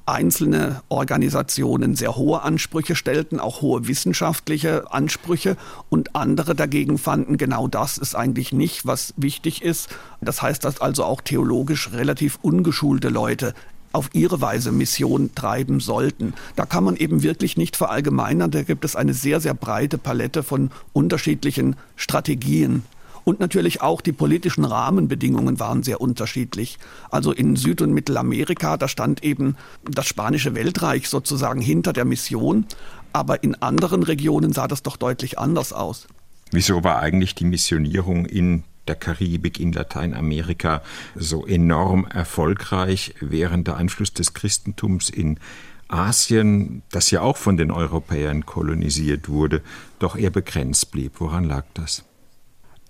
[0.06, 5.58] einzelne Organisationen sehr hohe Ansprüche stellten, auch hohe wissenschaftliche Ansprüche
[5.90, 9.90] und andere dagegen fanden, genau das ist eigentlich nicht, was wichtig ist.
[10.22, 13.54] Das heißt, dass also auch theologisch relativ ungeschulte Leute
[13.94, 16.34] auf ihre Weise Mission treiben sollten.
[16.56, 18.52] Da kann man eben wirklich nicht verallgemeinern.
[18.52, 22.84] Da gibt es eine sehr, sehr breite Palette von unterschiedlichen Strategien.
[23.24, 26.80] Und natürlich auch die politischen Rahmenbedingungen waren sehr unterschiedlich.
[27.10, 32.66] Also in Süd- und Mittelamerika, da stand eben das spanische Weltreich sozusagen hinter der Mission.
[33.14, 36.08] Aber in anderen Regionen sah das doch deutlich anders aus.
[36.52, 40.82] Wieso war eigentlich die Missionierung in der Karibik, in Lateinamerika
[41.16, 45.40] so enorm erfolgreich, während der Einfluss des Christentums in
[45.88, 49.62] Asien, das ja auch von den Europäern kolonisiert wurde,
[50.00, 51.14] doch eher begrenzt blieb.
[51.20, 52.04] Woran lag das?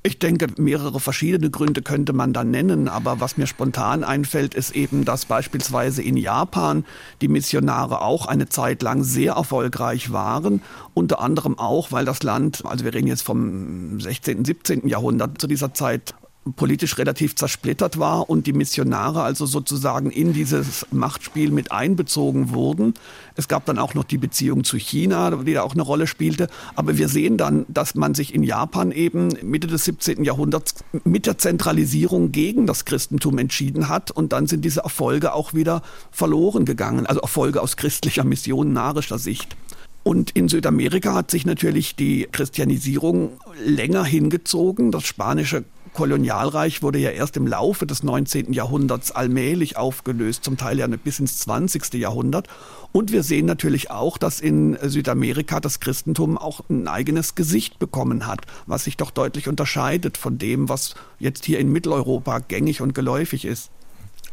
[0.04, 4.76] Ich denke, mehrere verschiedene Gründe könnte man da nennen, aber was mir spontan einfällt, ist
[4.76, 6.86] eben, dass beispielsweise in Japan
[7.22, 10.64] die Missionare auch eine Zeit lang sehr erfolgreich waren,
[10.96, 14.88] unter anderem auch, weil das Land, also wir reden jetzt vom 16., 17.
[14.88, 16.16] Jahrhundert, zu dieser Zeit
[16.56, 22.96] politisch relativ zersplittert war und die Missionare also sozusagen in dieses Machtspiel mit einbezogen wurden.
[23.36, 26.48] Es gab dann auch noch die Beziehung zu China, die da auch eine Rolle spielte.
[26.76, 30.24] Aber wir sehen dann, dass man sich in Japan eben Mitte des 17.
[30.24, 34.10] Jahrhunderts mit der Zentralisierung gegen das Christentum entschieden hat.
[34.10, 37.06] Und dann sind diese Erfolge auch wieder verloren gegangen.
[37.06, 39.56] Also Erfolge aus christlicher, missionarischer Sicht.
[40.04, 44.92] Und in Südamerika hat sich natürlich die Christianisierung länger hingezogen.
[44.92, 48.54] Das spanische Kolonialreich wurde ja erst im Laufe des 19.
[48.54, 51.94] Jahrhunderts allmählich aufgelöst, zum Teil ja bis ins 20.
[51.96, 52.48] Jahrhundert.
[52.94, 58.26] Und wir sehen natürlich auch, dass in Südamerika das Christentum auch ein eigenes Gesicht bekommen
[58.26, 62.94] hat, was sich doch deutlich unterscheidet von dem, was jetzt hier in Mitteleuropa gängig und
[62.94, 63.70] geläufig ist.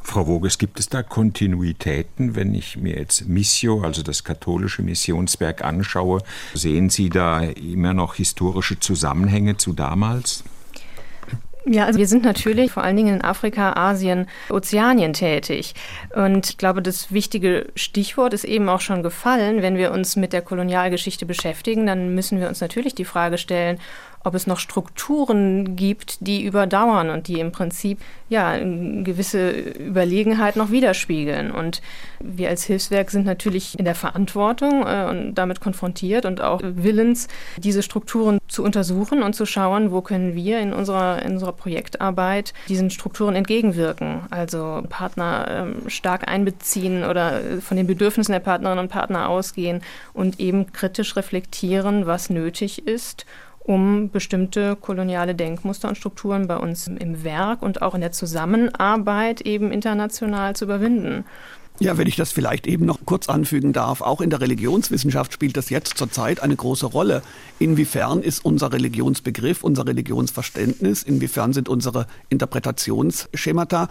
[0.02, 5.62] Frau Woges, gibt es da Kontinuitäten, wenn ich mir jetzt Missio, also das katholische Missionswerk
[5.62, 6.22] anschaue?
[6.54, 10.44] Sehen Sie da immer noch historische Zusammenhänge zu damals?
[11.70, 15.74] Ja, also wir sind natürlich vor allen Dingen in Afrika, Asien, Ozeanien tätig.
[16.14, 19.60] Und ich glaube, das wichtige Stichwort ist eben auch schon gefallen.
[19.60, 23.78] Wenn wir uns mit der Kolonialgeschichte beschäftigen, dann müssen wir uns natürlich die Frage stellen,
[24.24, 30.70] ob es noch Strukturen gibt, die überdauern und die im Prinzip ja gewisse Überlegenheit noch
[30.70, 31.50] widerspiegeln.
[31.50, 31.80] Und
[32.20, 37.28] wir als Hilfswerk sind natürlich in der Verantwortung äh, und damit konfrontiert und auch willens,
[37.56, 42.52] diese Strukturen zu untersuchen und zu schauen, wo können wir in unserer, in unserer Projektarbeit
[42.68, 44.22] diesen Strukturen entgegenwirken.
[44.30, 50.40] Also Partner ähm, stark einbeziehen oder von den Bedürfnissen der Partnerinnen und Partner ausgehen und
[50.40, 53.26] eben kritisch reflektieren, was nötig ist
[53.68, 59.42] um bestimmte koloniale Denkmuster und Strukturen bei uns im Werk und auch in der Zusammenarbeit
[59.42, 61.26] eben international zu überwinden.
[61.78, 65.58] Ja, wenn ich das vielleicht eben noch kurz anfügen darf, auch in der Religionswissenschaft spielt
[65.58, 67.22] das jetzt zurzeit eine große Rolle.
[67.58, 73.88] Inwiefern ist unser Religionsbegriff, unser Religionsverständnis, inwiefern sind unsere Interpretationsschemata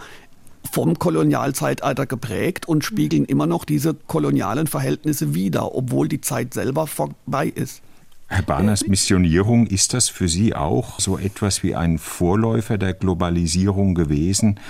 [0.72, 6.88] vom Kolonialzeitalter geprägt und spiegeln immer noch diese kolonialen Verhältnisse wider, obwohl die Zeit selber
[6.88, 7.80] vorbei ist.
[8.28, 13.94] Herr Barners, Missionierung, ist das für Sie auch so etwas wie ein Vorläufer der Globalisierung
[13.94, 14.60] gewesen,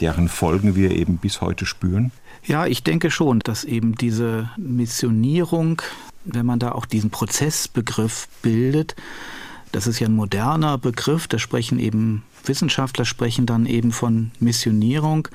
[0.00, 2.10] deren Folgen wir eben bis heute spüren?
[2.44, 5.82] Ja, ich denke schon, dass eben diese Missionierung,
[6.24, 8.96] wenn man da auch diesen Prozessbegriff bildet,
[9.72, 15.28] das ist ja ein moderner Begriff, da sprechen eben Wissenschaftler sprechen dann eben von Missionierung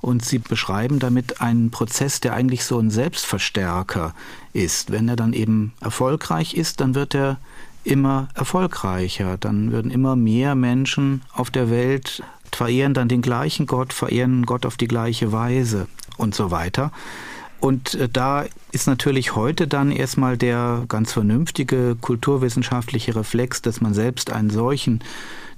[0.00, 4.14] und sie beschreiben damit einen Prozess, der eigentlich so ein Selbstverstärker
[4.52, 4.90] ist.
[4.90, 7.38] Wenn er dann eben erfolgreich ist, dann wird er
[7.84, 9.36] immer erfolgreicher.
[9.38, 12.22] Dann würden immer mehr Menschen auf der Welt
[12.54, 16.92] verehren dann den gleichen Gott, verehren Gott auf die gleiche Weise und so weiter.
[17.60, 23.94] Und äh, da ist natürlich heute dann erstmal der ganz vernünftige kulturwissenschaftliche Reflex, dass man
[23.94, 25.02] selbst einen solchen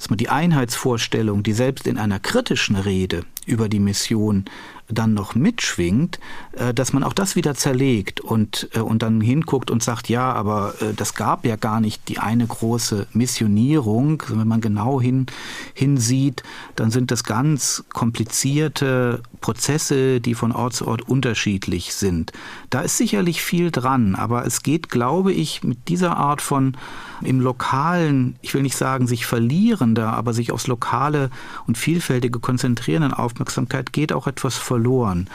[0.09, 4.45] die Einheitsvorstellung, die selbst in einer kritischen Rede über die Mission
[4.89, 6.19] dann noch mitschwingt,
[6.53, 10.33] äh, dass man auch das wieder zerlegt und, äh, und dann hinguckt und sagt, ja,
[10.33, 14.23] aber äh, das gab ja gar nicht die eine große Missionierung.
[14.29, 15.27] Wenn man genau hin,
[15.75, 16.43] hinsieht,
[16.77, 22.33] dann sind das ganz komplizierte Prozesse, die von Ort zu Ort unterschiedlich sind.
[22.71, 26.77] Da ist sicherlich viel dran, aber es geht, glaube ich, mit dieser Art von
[27.23, 31.31] im Lokalen, ich will nicht sagen sich verlierender, aber sich aufs Lokale
[31.67, 35.29] und Vielfältige konzentrierenden Aufmerksamkeit geht auch etwas verloren.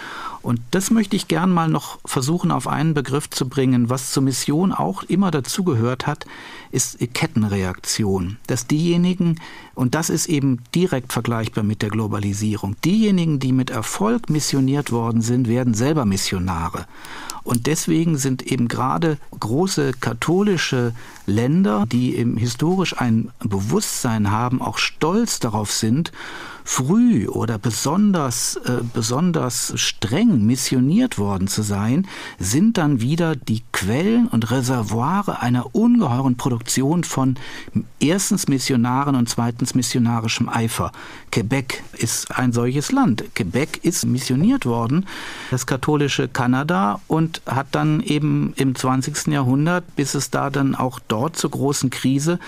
[0.45, 4.21] Und das möchte ich gern mal noch versuchen auf einen Begriff zu bringen, was zur
[4.21, 6.27] Mission auch immer dazugehört hat,
[6.69, 8.37] ist Kettenreaktion.
[8.45, 9.39] Dass diejenigen,
[9.73, 15.23] und das ist eben direkt vergleichbar mit der Globalisierung, diejenigen, die mit Erfolg missioniert worden
[15.23, 16.85] sind, werden selber Missionare.
[17.43, 20.93] Und deswegen sind eben gerade große katholische
[21.25, 26.11] Länder, die eben historisch ein Bewusstsein haben, auch stolz darauf sind,
[26.67, 32.07] früh oder besonders, äh, besonders streng missioniert worden zu sein,
[32.39, 37.35] sind dann wieder die Quellen und Reservoire einer ungeheuren Produktion von
[37.99, 40.91] erstens Missionaren und zweitens missionarischem Eifer.
[41.31, 43.23] Quebec ist ein solches Land.
[43.35, 45.05] Quebec ist missioniert worden,
[45.51, 49.27] das katholische Kanada, und hat dann eben im 20.
[49.27, 52.39] Jahrhundert, bis es da dann auch dort zur großen Krise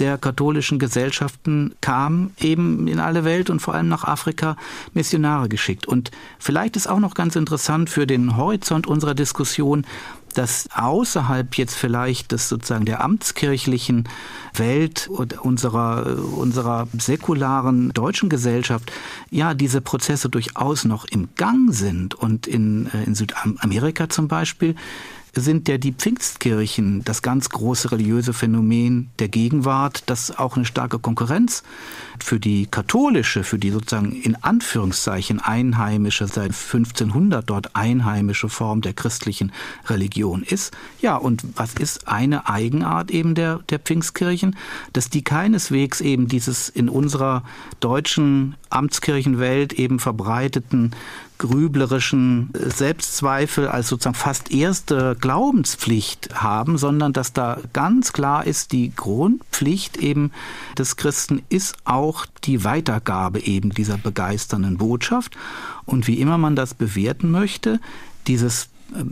[0.00, 4.56] der katholischen Gesellschaften kam, eben in alle Welt und vor allem nach Afrika
[4.94, 5.86] Missionare geschickt.
[5.86, 9.86] Und vielleicht ist auch noch ganz interessant für den Horizont unserer Diskussion,
[10.34, 14.08] dass außerhalb jetzt vielleicht des sozusagen der amtskirchlichen
[14.54, 18.92] Welt und unserer, unserer säkularen deutschen Gesellschaft
[19.30, 24.74] ja diese Prozesse durchaus noch im Gang sind und in, äh, in Südamerika zum Beispiel
[25.34, 30.98] sind ja die Pfingstkirchen das ganz große religiöse Phänomen der Gegenwart, das auch eine starke
[30.98, 31.62] Konkurrenz
[32.18, 38.92] für die katholische, für die sozusagen in Anführungszeichen einheimische, seit 1500 dort einheimische Form der
[38.92, 39.52] christlichen
[39.86, 40.72] Religion ist.
[41.00, 44.56] Ja, und was ist eine Eigenart eben der, der Pfingstkirchen?
[44.92, 47.44] Dass die keineswegs eben dieses in unserer
[47.80, 50.92] deutschen Amtskirchenwelt eben verbreiteten
[51.40, 58.92] grüblerischen Selbstzweifel als sozusagen fast erste Glaubenspflicht haben, sondern dass da ganz klar ist, die
[58.94, 60.32] Grundpflicht eben
[60.76, 65.34] des Christen ist auch die Weitergabe eben dieser begeisternden Botschaft.
[65.86, 67.80] Und wie immer man das bewerten möchte,
[68.26, 68.68] dieses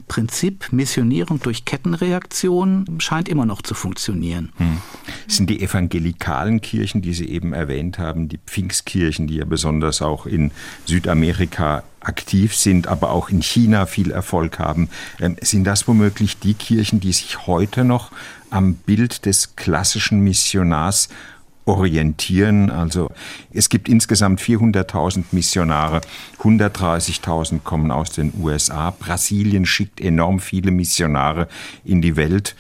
[0.07, 4.53] Prinzip Missionierung durch Kettenreaktion scheint immer noch zu funktionieren.
[4.57, 4.79] Hm.
[5.27, 10.27] sind die evangelikalen Kirchen, die Sie eben erwähnt haben, die Pfingstkirchen, die ja besonders auch
[10.27, 10.51] in
[10.85, 14.89] Südamerika aktiv sind, aber auch in China viel Erfolg haben.
[15.21, 18.11] Ähm, sind das womöglich die Kirchen, die sich heute noch
[18.51, 21.09] am Bild des klassischen Missionars
[21.69, 22.71] orientieren.
[22.71, 23.11] Also
[23.53, 26.01] es gibt insgesamt 400.000 Missionare,
[26.41, 28.91] 130.000 kommen aus den USA.
[28.91, 31.49] Brasilien schickt enorm viele Missionare
[31.85, 32.57] in die Welt.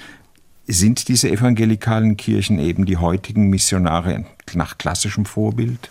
[0.67, 5.91] Sind diese evangelikalen Kirchen eben die heutigen Missionare nach klassischem Vorbild?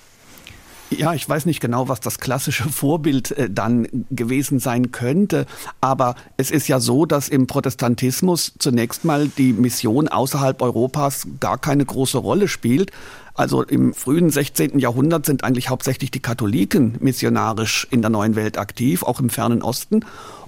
[0.89, 5.45] Ja, ich weiß nicht genau, was das klassische Vorbild äh, dann gewesen sein könnte,
[5.82, 11.58] aber es ist ja so, dass im Protestantismus zunächst mal die Mission außerhalb Europas gar
[11.58, 12.91] keine große Rolle spielt.
[13.34, 14.80] Also im frühen 16.
[14.80, 19.62] Jahrhundert sind eigentlich hauptsächlich die Katholiken missionarisch in der neuen Welt aktiv, auch im fernen
[19.62, 20.00] Osten.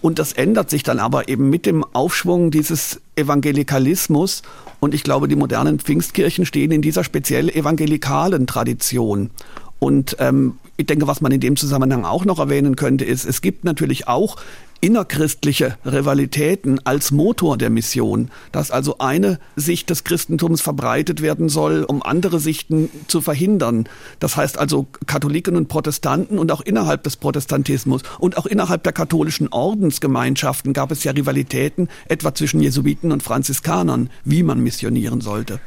[0.02, 4.42] Und das ändert sich dann aber eben mit dem Aufschwung dieses Evangelikalismus.
[4.80, 9.30] Und ich glaube, die modernen Pfingstkirchen stehen in dieser speziell evangelikalen Tradition.
[9.80, 13.42] Und ähm, ich denke, was man in dem Zusammenhang auch noch erwähnen könnte, ist, es
[13.42, 14.38] gibt natürlich auch
[14.82, 21.84] innerchristliche Rivalitäten als Motor der Mission, dass also eine Sicht des Christentums verbreitet werden soll,
[21.84, 23.90] um andere Sichten zu verhindern.
[24.20, 28.94] Das heißt also Katholiken und Protestanten und auch innerhalb des Protestantismus und auch innerhalb der
[28.94, 35.60] katholischen Ordensgemeinschaften gab es ja Rivalitäten, etwa zwischen Jesuiten und Franziskanern, wie man missionieren sollte.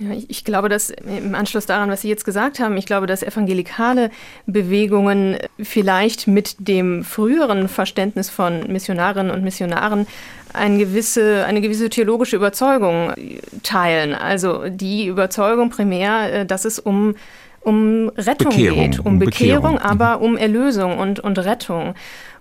[0.00, 3.06] Ja, ich, ich, glaube, dass im Anschluss daran, was Sie jetzt gesagt haben, ich glaube,
[3.06, 4.10] dass evangelikale
[4.46, 10.06] Bewegungen vielleicht mit dem früheren Verständnis von Missionarinnen und Missionaren
[10.52, 13.12] eine gewisse, eine gewisse theologische Überzeugung
[13.64, 14.14] teilen.
[14.14, 17.14] Also die Überzeugung primär, äh, dass es um
[17.60, 20.24] um Rettung Bekehrung, geht, um, um Bekehrung, Bekehrung, aber mhm.
[20.24, 21.94] um Erlösung und, und Rettung.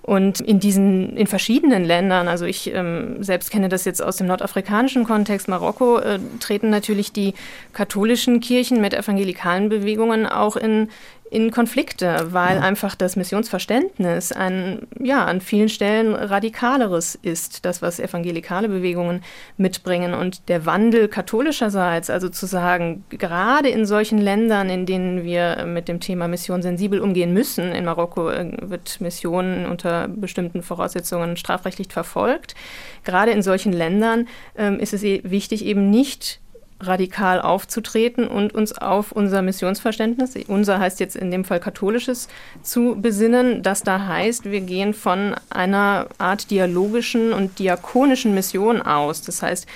[0.08, 4.28] Und in diesen, in verschiedenen Ländern, also ich ähm, selbst kenne das jetzt aus dem
[4.28, 7.34] nordafrikanischen Kontext, Marokko, äh, treten natürlich die
[7.74, 10.88] katholischen Kirchen mit evangelikalen Bewegungen auch in,
[11.30, 18.00] in Konflikte, weil einfach das Missionsverständnis ein, ja, an vielen Stellen radikaleres ist, das, was
[18.00, 19.22] evangelikale Bewegungen
[19.58, 20.14] mitbringen.
[20.14, 25.88] Und der Wandel katholischerseits, also zu sagen, gerade in solchen Ländern, in denen wir mit
[25.88, 31.88] dem Thema Mission sensibel umgehen müssen, in Marokko äh, wird Mission unter bestimmten Voraussetzungen strafrechtlich
[31.90, 32.56] verfolgt,
[33.04, 36.40] gerade in solchen Ländern ähm, ist es wichtig, eben nicht
[36.80, 42.28] radikal aufzutreten und uns auf unser Missionsverständnis, unser heißt jetzt in dem Fall katholisches,
[42.62, 43.64] zu besinnen.
[43.64, 49.24] Das da heißt, wir gehen von einer Art dialogischen und diakonischen Mission aus.
[49.24, 49.68] Das heißt,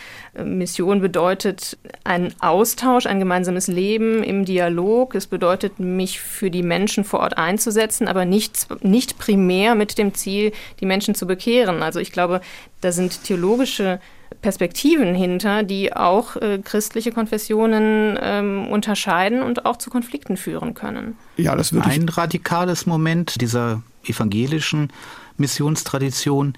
[0.43, 5.15] Mission bedeutet ein Austausch, ein gemeinsames Leben im Dialog.
[5.15, 10.13] Es bedeutet, mich für die Menschen vor Ort einzusetzen, aber nicht, nicht primär mit dem
[10.13, 11.83] Ziel, die Menschen zu bekehren.
[11.83, 12.41] Also ich glaube,
[12.79, 13.99] da sind theologische
[14.41, 21.15] Perspektiven hinter, die auch äh, christliche Konfessionen ähm, unterscheiden und auch zu Konflikten führen können.
[21.37, 24.91] Ja, das würde ein radikales Moment dieser evangelischen
[25.37, 26.53] Missionstradition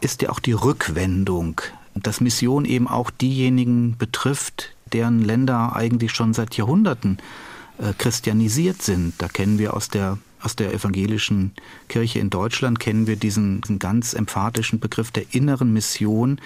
[0.00, 1.60] ist ja auch die Rückwendung,
[1.94, 7.18] dass Mission eben auch diejenigen betrifft, deren Länder eigentlich schon seit Jahrhunderten
[7.78, 9.14] äh, christianisiert sind.
[9.18, 11.52] Da kennen wir aus der aus der evangelischen
[11.88, 16.40] Kirche in Deutschland kennen wir diesen, ganz emphatischen Begriff der inneren Mission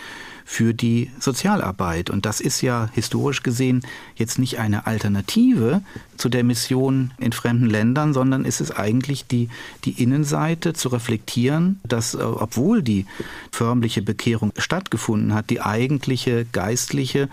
[0.44, 2.10] für die Sozialarbeit.
[2.10, 3.82] Und das ist ja historisch gesehen
[4.16, 5.82] jetzt nicht eine Alternative
[6.16, 9.48] zu der Mission in fremden Ländern, sondern ist es eigentlich die,
[9.84, 13.06] die Innenseite zu reflektieren, dass äh, obwohl die
[13.52, 17.28] förmliche Bekehrung stattgefunden hat, die eigentliche geistliche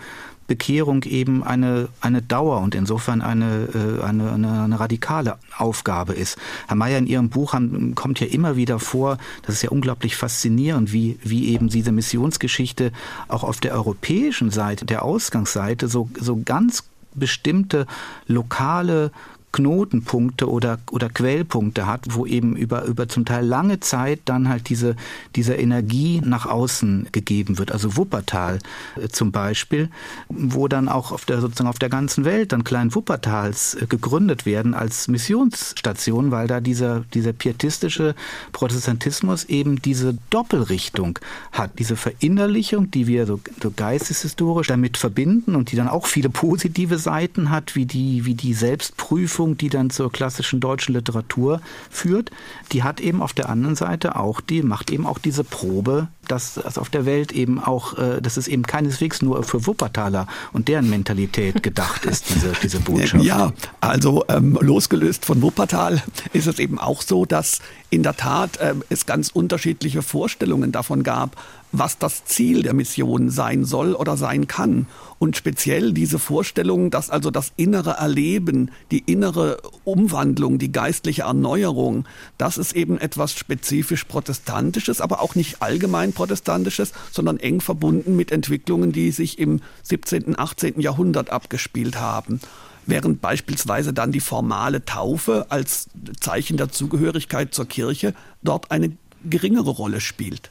[0.48, 3.68] Bekehrung eben eine, eine Dauer und insofern eine,
[4.00, 6.38] äh, eine, eine, eine radikale Aufgabe ist.
[6.66, 10.16] Herr Mayer, in Ihrem Buch haben, kommt ja immer wieder vor, das ist ja unglaublich
[10.16, 12.92] faszinierend, wie, wie eben diese Missionsgeschichte
[13.28, 16.84] auch auf der europäischen Seite, der Ausgangsseite, so, so ganz
[17.14, 17.86] bestimmte
[18.26, 19.12] lokale
[19.52, 24.68] Knotenpunkte oder, oder Quellpunkte hat, wo eben über, über zum Teil lange Zeit dann halt
[24.68, 24.94] diese,
[25.36, 27.72] diese Energie nach außen gegeben wird.
[27.72, 28.58] Also Wuppertal
[28.96, 29.90] äh, zum Beispiel,
[30.28, 34.44] wo dann auch auf der, sozusagen auf der ganzen Welt dann Klein Wuppertals äh, gegründet
[34.44, 38.14] werden als Missionsstation, weil da dieser, dieser pietistische
[38.52, 41.18] Protestantismus eben diese Doppelrichtung
[41.52, 46.28] hat, diese Verinnerlichung, die wir so, so geisteshistorisch damit verbinden und die dann auch viele
[46.28, 51.60] positive Seiten hat, wie die, wie die Selbstprüfung Prüfung, die dann zur klassischen deutschen Literatur
[51.90, 52.32] führt,
[52.72, 56.54] die hat eben auf der anderen Seite auch, die macht eben auch diese Probe, dass
[56.54, 60.66] das auf der Welt eben auch, äh, dass es eben keineswegs nur für Wuppertaler und
[60.66, 63.22] deren Mentalität gedacht ist, diese, diese Botschaft.
[63.22, 67.60] Ja, also ähm, losgelöst von Wuppertal ist es eben auch so, dass
[67.90, 71.36] in der Tat äh, es ganz unterschiedliche Vorstellungen davon gab,
[71.78, 74.86] was das Ziel der Mission sein soll oder sein kann.
[75.18, 82.06] Und speziell diese Vorstellung, dass also das innere Erleben, die innere Umwandlung, die geistliche Erneuerung,
[82.36, 88.30] das ist eben etwas spezifisch Protestantisches, aber auch nicht allgemein Protestantisches, sondern eng verbunden mit
[88.30, 90.80] Entwicklungen, die sich im 17., 18.
[90.80, 92.40] Jahrhundert abgespielt haben
[92.88, 95.88] während beispielsweise dann die formale Taufe als
[96.20, 98.96] Zeichen der Zugehörigkeit zur Kirche dort eine
[99.28, 100.50] geringere Rolle spielt.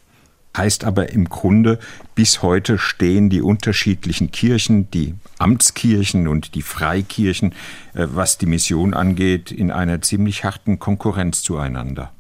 [0.58, 1.80] Heißt aber im Grunde,
[2.16, 7.52] bis heute stehen die unterschiedlichen Kirchen, die Amtskirchen und die Freikirchen,
[7.94, 12.12] äh, was die Mission angeht, in einer ziemlich harten Konkurrenz zueinander.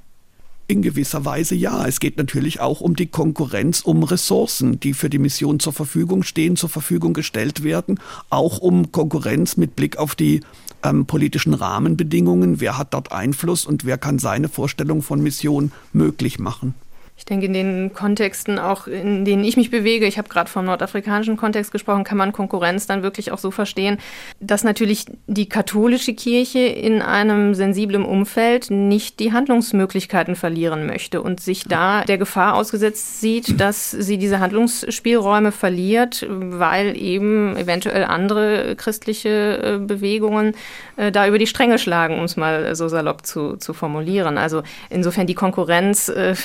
[0.69, 1.87] In gewisser Weise ja.
[1.87, 6.23] Es geht natürlich auch um die Konkurrenz um Ressourcen, die für die Mission zur Verfügung
[6.23, 7.99] stehen, zur Verfügung gestellt werden.
[8.29, 10.41] Auch um Konkurrenz mit Blick auf die
[10.83, 12.59] ähm, politischen Rahmenbedingungen.
[12.59, 16.75] Wer hat dort Einfluss und wer kann seine Vorstellung von Mission möglich machen?
[17.17, 20.65] Ich denke, in den Kontexten auch, in denen ich mich bewege, ich habe gerade vom
[20.65, 23.97] nordafrikanischen Kontext gesprochen, kann man Konkurrenz dann wirklich auch so verstehen,
[24.39, 31.39] dass natürlich die katholische Kirche in einem sensiblen Umfeld nicht die Handlungsmöglichkeiten verlieren möchte und
[31.39, 38.75] sich da der Gefahr ausgesetzt sieht, dass sie diese Handlungsspielräume verliert, weil eben eventuell andere
[38.75, 40.53] christliche äh, Bewegungen
[40.97, 44.37] äh, da über die Stränge schlagen, um es mal so salopp zu, zu formulieren.
[44.37, 44.61] Also
[44.91, 46.35] insofern die Konkurrenz äh,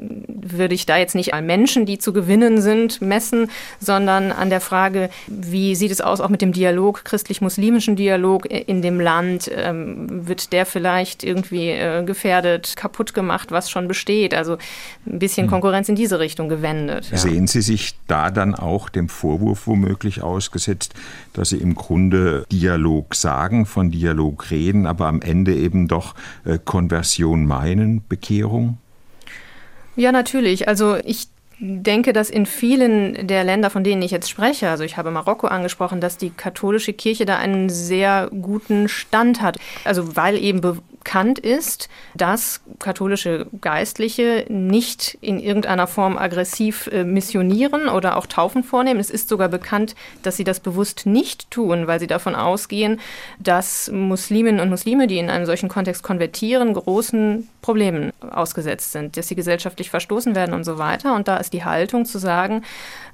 [0.00, 4.60] würde ich da jetzt nicht an Menschen, die zu gewinnen sind, messen, sondern an der
[4.60, 9.50] Frage, wie sieht es aus auch mit dem Dialog, christlich-muslimischen Dialog in dem Land?
[9.54, 14.34] Ähm, wird der vielleicht irgendwie äh, gefährdet, kaputt gemacht, was schon besteht?
[14.34, 14.56] Also
[15.06, 15.50] ein bisschen hm.
[15.50, 17.10] Konkurrenz in diese Richtung gewendet.
[17.10, 17.18] Ja.
[17.18, 20.94] Sehen Sie sich da dann auch dem Vorwurf womöglich ausgesetzt,
[21.32, 26.58] dass Sie im Grunde Dialog sagen, von Dialog reden, aber am Ende eben doch äh,
[26.64, 28.78] Konversion meinen, Bekehrung?
[30.00, 30.66] Ja, natürlich.
[30.66, 31.28] Also ich
[31.58, 35.46] denke, dass in vielen der Länder, von denen ich jetzt spreche, also ich habe Marokko
[35.46, 39.58] angesprochen, dass die katholische Kirche da einen sehr guten Stand hat.
[39.84, 40.62] Also weil eben
[41.02, 48.62] bekannt ist, dass katholische Geistliche nicht in irgendeiner Form aggressiv äh, missionieren oder auch Taufen
[48.62, 49.00] vornehmen.
[49.00, 53.00] Es ist sogar bekannt, dass sie das bewusst nicht tun, weil sie davon ausgehen,
[53.38, 59.28] dass Musliminnen und Muslime, die in einem solchen Kontext konvertieren, großen Problemen ausgesetzt sind, dass
[59.28, 61.14] sie gesellschaftlich verstoßen werden und so weiter.
[61.14, 62.62] Und da ist die Haltung zu sagen,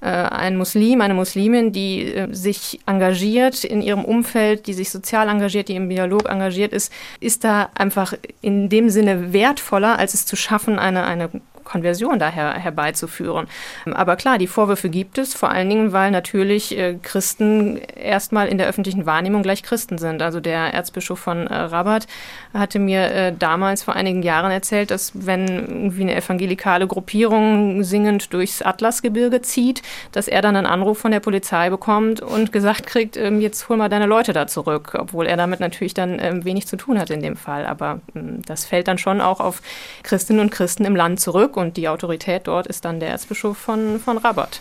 [0.00, 5.28] äh, ein Muslim, eine Muslimin, die äh, sich engagiert in ihrem Umfeld, die sich sozial
[5.28, 10.26] engagiert, die im Dialog engagiert ist, ist da einfach in dem Sinne wertvoller, als es
[10.26, 11.30] zu schaffen, eine, eine
[11.66, 13.46] Konversion daher herbeizuführen.
[13.84, 18.56] Aber klar, die Vorwürfe gibt es, vor allen Dingen, weil natürlich äh, Christen erstmal in
[18.56, 20.22] der öffentlichen Wahrnehmung gleich Christen sind.
[20.22, 22.06] Also der Erzbischof von äh, Rabat
[22.54, 28.32] hatte mir äh, damals vor einigen Jahren erzählt, dass wenn irgendwie eine evangelikale Gruppierung singend
[28.32, 33.16] durchs Atlasgebirge zieht, dass er dann einen Anruf von der Polizei bekommt und gesagt kriegt,
[33.16, 36.66] ähm, jetzt hol mal deine Leute da zurück, obwohl er damit natürlich dann ähm, wenig
[36.66, 37.66] zu tun hat in dem Fall.
[37.66, 39.62] Aber ähm, das fällt dann schon auch auf
[40.04, 44.00] Christinnen und Christen im Land zurück und die Autorität dort ist dann der Erzbischof von,
[44.00, 44.60] von Rabat.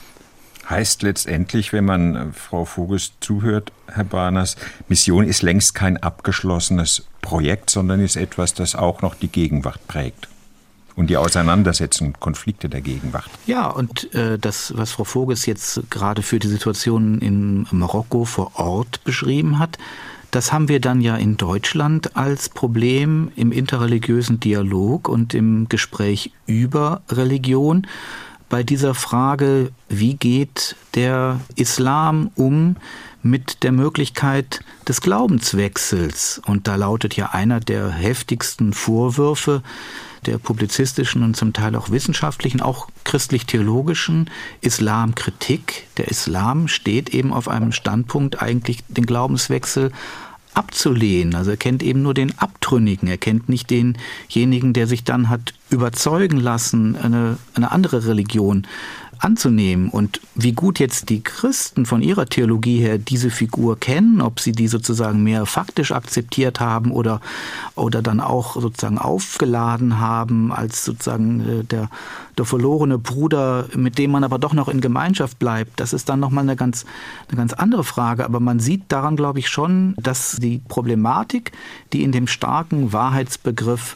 [0.69, 4.55] Heißt letztendlich, wenn man äh, Frau Voges zuhört, Herr Barners,
[4.87, 10.27] Mission ist längst kein abgeschlossenes Projekt, sondern ist etwas, das auch noch die Gegenwart prägt
[10.95, 13.29] und die Auseinandersetzungen, Konflikte der Gegenwart.
[13.45, 18.51] Ja, und äh, das, was Frau Voges jetzt gerade für die Situation in Marokko vor
[18.55, 19.77] Ort beschrieben hat,
[20.31, 26.31] das haben wir dann ja in Deutschland als Problem im interreligiösen Dialog und im Gespräch
[26.45, 27.87] über Religion.
[28.49, 32.77] Bei dieser Frage, wie geht der Islam um
[33.23, 36.41] mit der Möglichkeit des Glaubenswechsels?
[36.45, 39.63] Und da lautet ja einer der heftigsten Vorwürfe,
[40.25, 44.29] der publizistischen und zum Teil auch wissenschaftlichen, auch christlich-theologischen
[44.61, 45.87] Islamkritik.
[45.97, 49.91] Der Islam steht eben auf einem Standpunkt, eigentlich den Glaubenswechsel
[50.55, 51.35] abzulehnen.
[51.35, 55.53] Also er kennt eben nur den Abtrünnigen, er kennt nicht denjenigen, der sich dann hat
[55.69, 58.65] überzeugen lassen, eine, eine andere Religion
[59.25, 59.89] anzunehmen.
[59.89, 64.51] Und wie gut jetzt die Christen von ihrer Theologie her diese Figur kennen, ob sie
[64.51, 67.21] die sozusagen mehr faktisch akzeptiert haben oder,
[67.75, 71.89] oder dann auch sozusagen aufgeladen haben als sozusagen äh, der,
[72.37, 76.19] der verlorene Bruder, mit dem man aber doch noch in Gemeinschaft bleibt, das ist dann
[76.19, 76.85] nochmal eine ganz,
[77.27, 78.25] eine ganz andere Frage.
[78.25, 81.51] Aber man sieht daran, glaube ich, schon, dass die Problematik,
[81.93, 83.95] die in dem starken Wahrheitsbegriff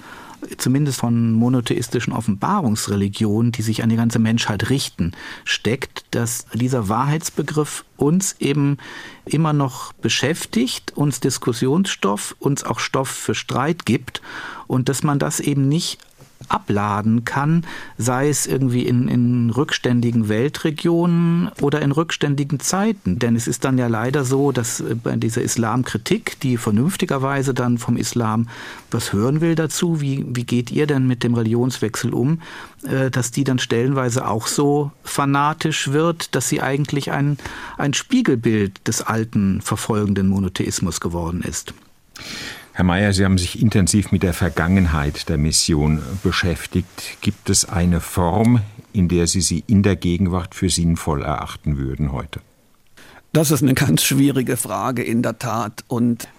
[0.58, 5.14] zumindest von monotheistischen Offenbarungsreligionen, die sich an die ganze Menschheit richten,
[5.44, 8.78] steckt, dass dieser Wahrheitsbegriff uns eben
[9.26, 14.22] immer noch beschäftigt, uns Diskussionsstoff, uns auch Stoff für Streit gibt
[14.68, 16.00] und dass man das eben nicht
[16.50, 17.66] abladen kann,
[17.98, 23.20] sei es irgendwie in, in rückständigen Weltregionen oder in rückständigen Zeiten.
[23.20, 27.78] Denn es ist dann ja leider so, dass äh, bei dieser Islamkritik, die vernünftigerweise dann
[27.78, 28.48] vom Islam
[28.92, 32.42] was hören will dazu, wie, wie geht ihr denn mit dem Religionswechsel um,
[32.84, 37.38] äh, dass die dann stellenweise auch so fanatisch wird, dass sie eigentlich ein,
[37.78, 41.74] ein Spiegelbild des alten verfolgenden Monotheismus geworden ist.
[42.80, 47.18] Herr Mayer, Sie haben sich intensiv mit der Vergangenheit der Mission beschäftigt.
[47.20, 48.62] Gibt es eine Form,
[48.94, 52.40] in der Sie sie in der Gegenwart für sinnvoll erachten würden heute?
[53.34, 55.84] Das ist eine ganz schwierige Frage in der Tat.
[55.90, 56.30] Und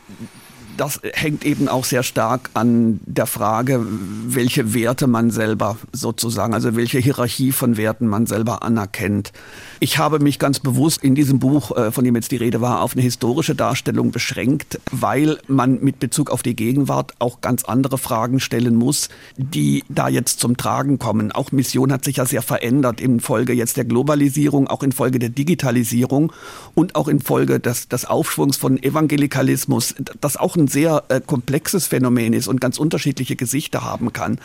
[0.79, 3.85] das hängt eben auch sehr stark an der Frage,
[4.27, 9.35] welche Werte man selber sozusagen, also welche Hierarchie von Werten man selber anerkennt.
[9.83, 12.83] Ich habe mich ganz bewusst in diesem Buch, äh, von dem jetzt die Rede war,
[12.83, 17.97] auf eine historische Darstellung beschränkt, weil man mit Bezug auf die Gegenwart auch ganz andere
[17.97, 19.09] Fragen stellen muss,
[19.39, 21.33] die da jetzt zum Tragen kommen.
[21.33, 26.31] Auch Mission hat sich ja sehr verändert infolge jetzt der Globalisierung, auch infolge der Digitalisierung
[26.75, 32.35] und auch infolge des, des Aufschwungs von Evangelikalismus, das auch ein sehr äh, komplexes Phänomen
[32.35, 34.41] ist und ganz unterschiedliche Gesichter haben kann.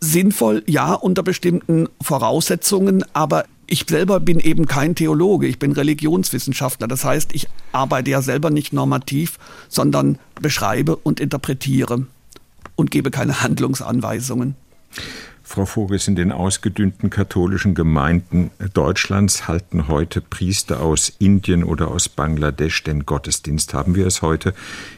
[0.00, 6.88] Sinnvoll, ja, unter bestimmten Voraussetzungen, aber ich selber bin eben kein Theologe, ich bin Religionswissenschaftler.
[6.88, 12.06] Das heißt, ich arbeite ja selber nicht normativ, sondern beschreibe und interpretiere
[12.74, 14.56] und gebe keine Handlungsanweisungen.
[15.44, 22.08] Frau Vogels, in den ausgedünnten katholischen Gemeinden Deutschlands halten heute Priester aus Indien oder aus
[22.08, 23.74] Bangladesch den Gottesdienst.
[23.74, 24.54] Haben wir es heute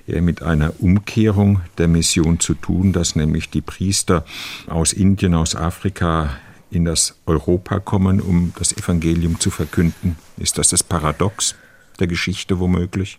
[0.07, 4.25] eher mit einer Umkehrung der Mission zu tun, dass nämlich die Priester
[4.67, 6.31] aus Indien, aus Afrika
[6.73, 10.17] in das Europa kommen, um das Evangelium zu verkünden?
[10.39, 11.55] Ist das das Paradox
[12.01, 13.19] der Geschichte womöglich?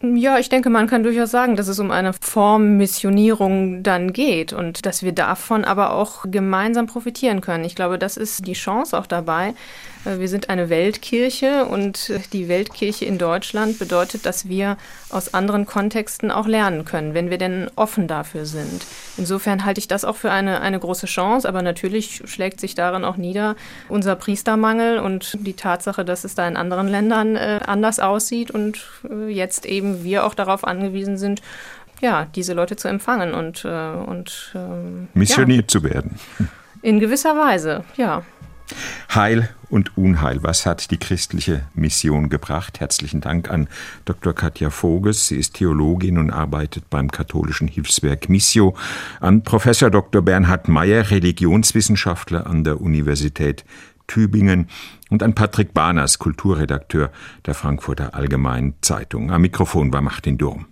[0.00, 4.86] Ja, ich denke, man kann durchaus sagen, dass es um eine Formmissionierung dann geht und
[4.86, 7.64] dass wir davon aber auch gemeinsam profitieren können.
[7.64, 9.54] Ich glaube, das ist die Chance auch dabei,
[10.04, 14.76] wir sind eine Weltkirche und äh, die Weltkirche in Deutschland bedeutet, dass wir
[15.10, 18.86] aus anderen Kontexten auch lernen können, wenn wir denn offen dafür sind.
[19.16, 23.04] Insofern halte ich das auch für eine, eine große Chance, aber natürlich schlägt sich darin
[23.04, 23.56] auch nieder
[23.88, 28.80] unser Priestermangel und die Tatsache, dass es da in anderen Ländern äh, anders aussieht und
[29.10, 31.42] äh, jetzt eben wir auch darauf angewiesen sind,
[32.00, 35.80] ja, diese Leute zu empfangen und, äh, und ähm, missioniert ja.
[35.80, 36.18] zu werden.
[36.82, 38.22] In gewisser Weise, ja.
[39.14, 40.42] Heil und Unheil.
[40.42, 42.80] Was hat die christliche Mission gebracht?
[42.80, 43.68] Herzlichen Dank an
[44.04, 44.34] Dr.
[44.34, 45.28] Katja Voges.
[45.28, 48.74] Sie ist Theologin und arbeitet beim katholischen Hilfswerk Missio.
[49.20, 50.22] An Professor Dr.
[50.22, 53.64] Bernhard Meyer, Religionswissenschaftler an der Universität
[54.06, 54.68] Tübingen
[55.10, 57.10] und an Patrick Bahners, Kulturredakteur
[57.46, 59.30] der Frankfurter Allgemeinen Zeitung.
[59.30, 60.66] Am Mikrofon war Martin Durm.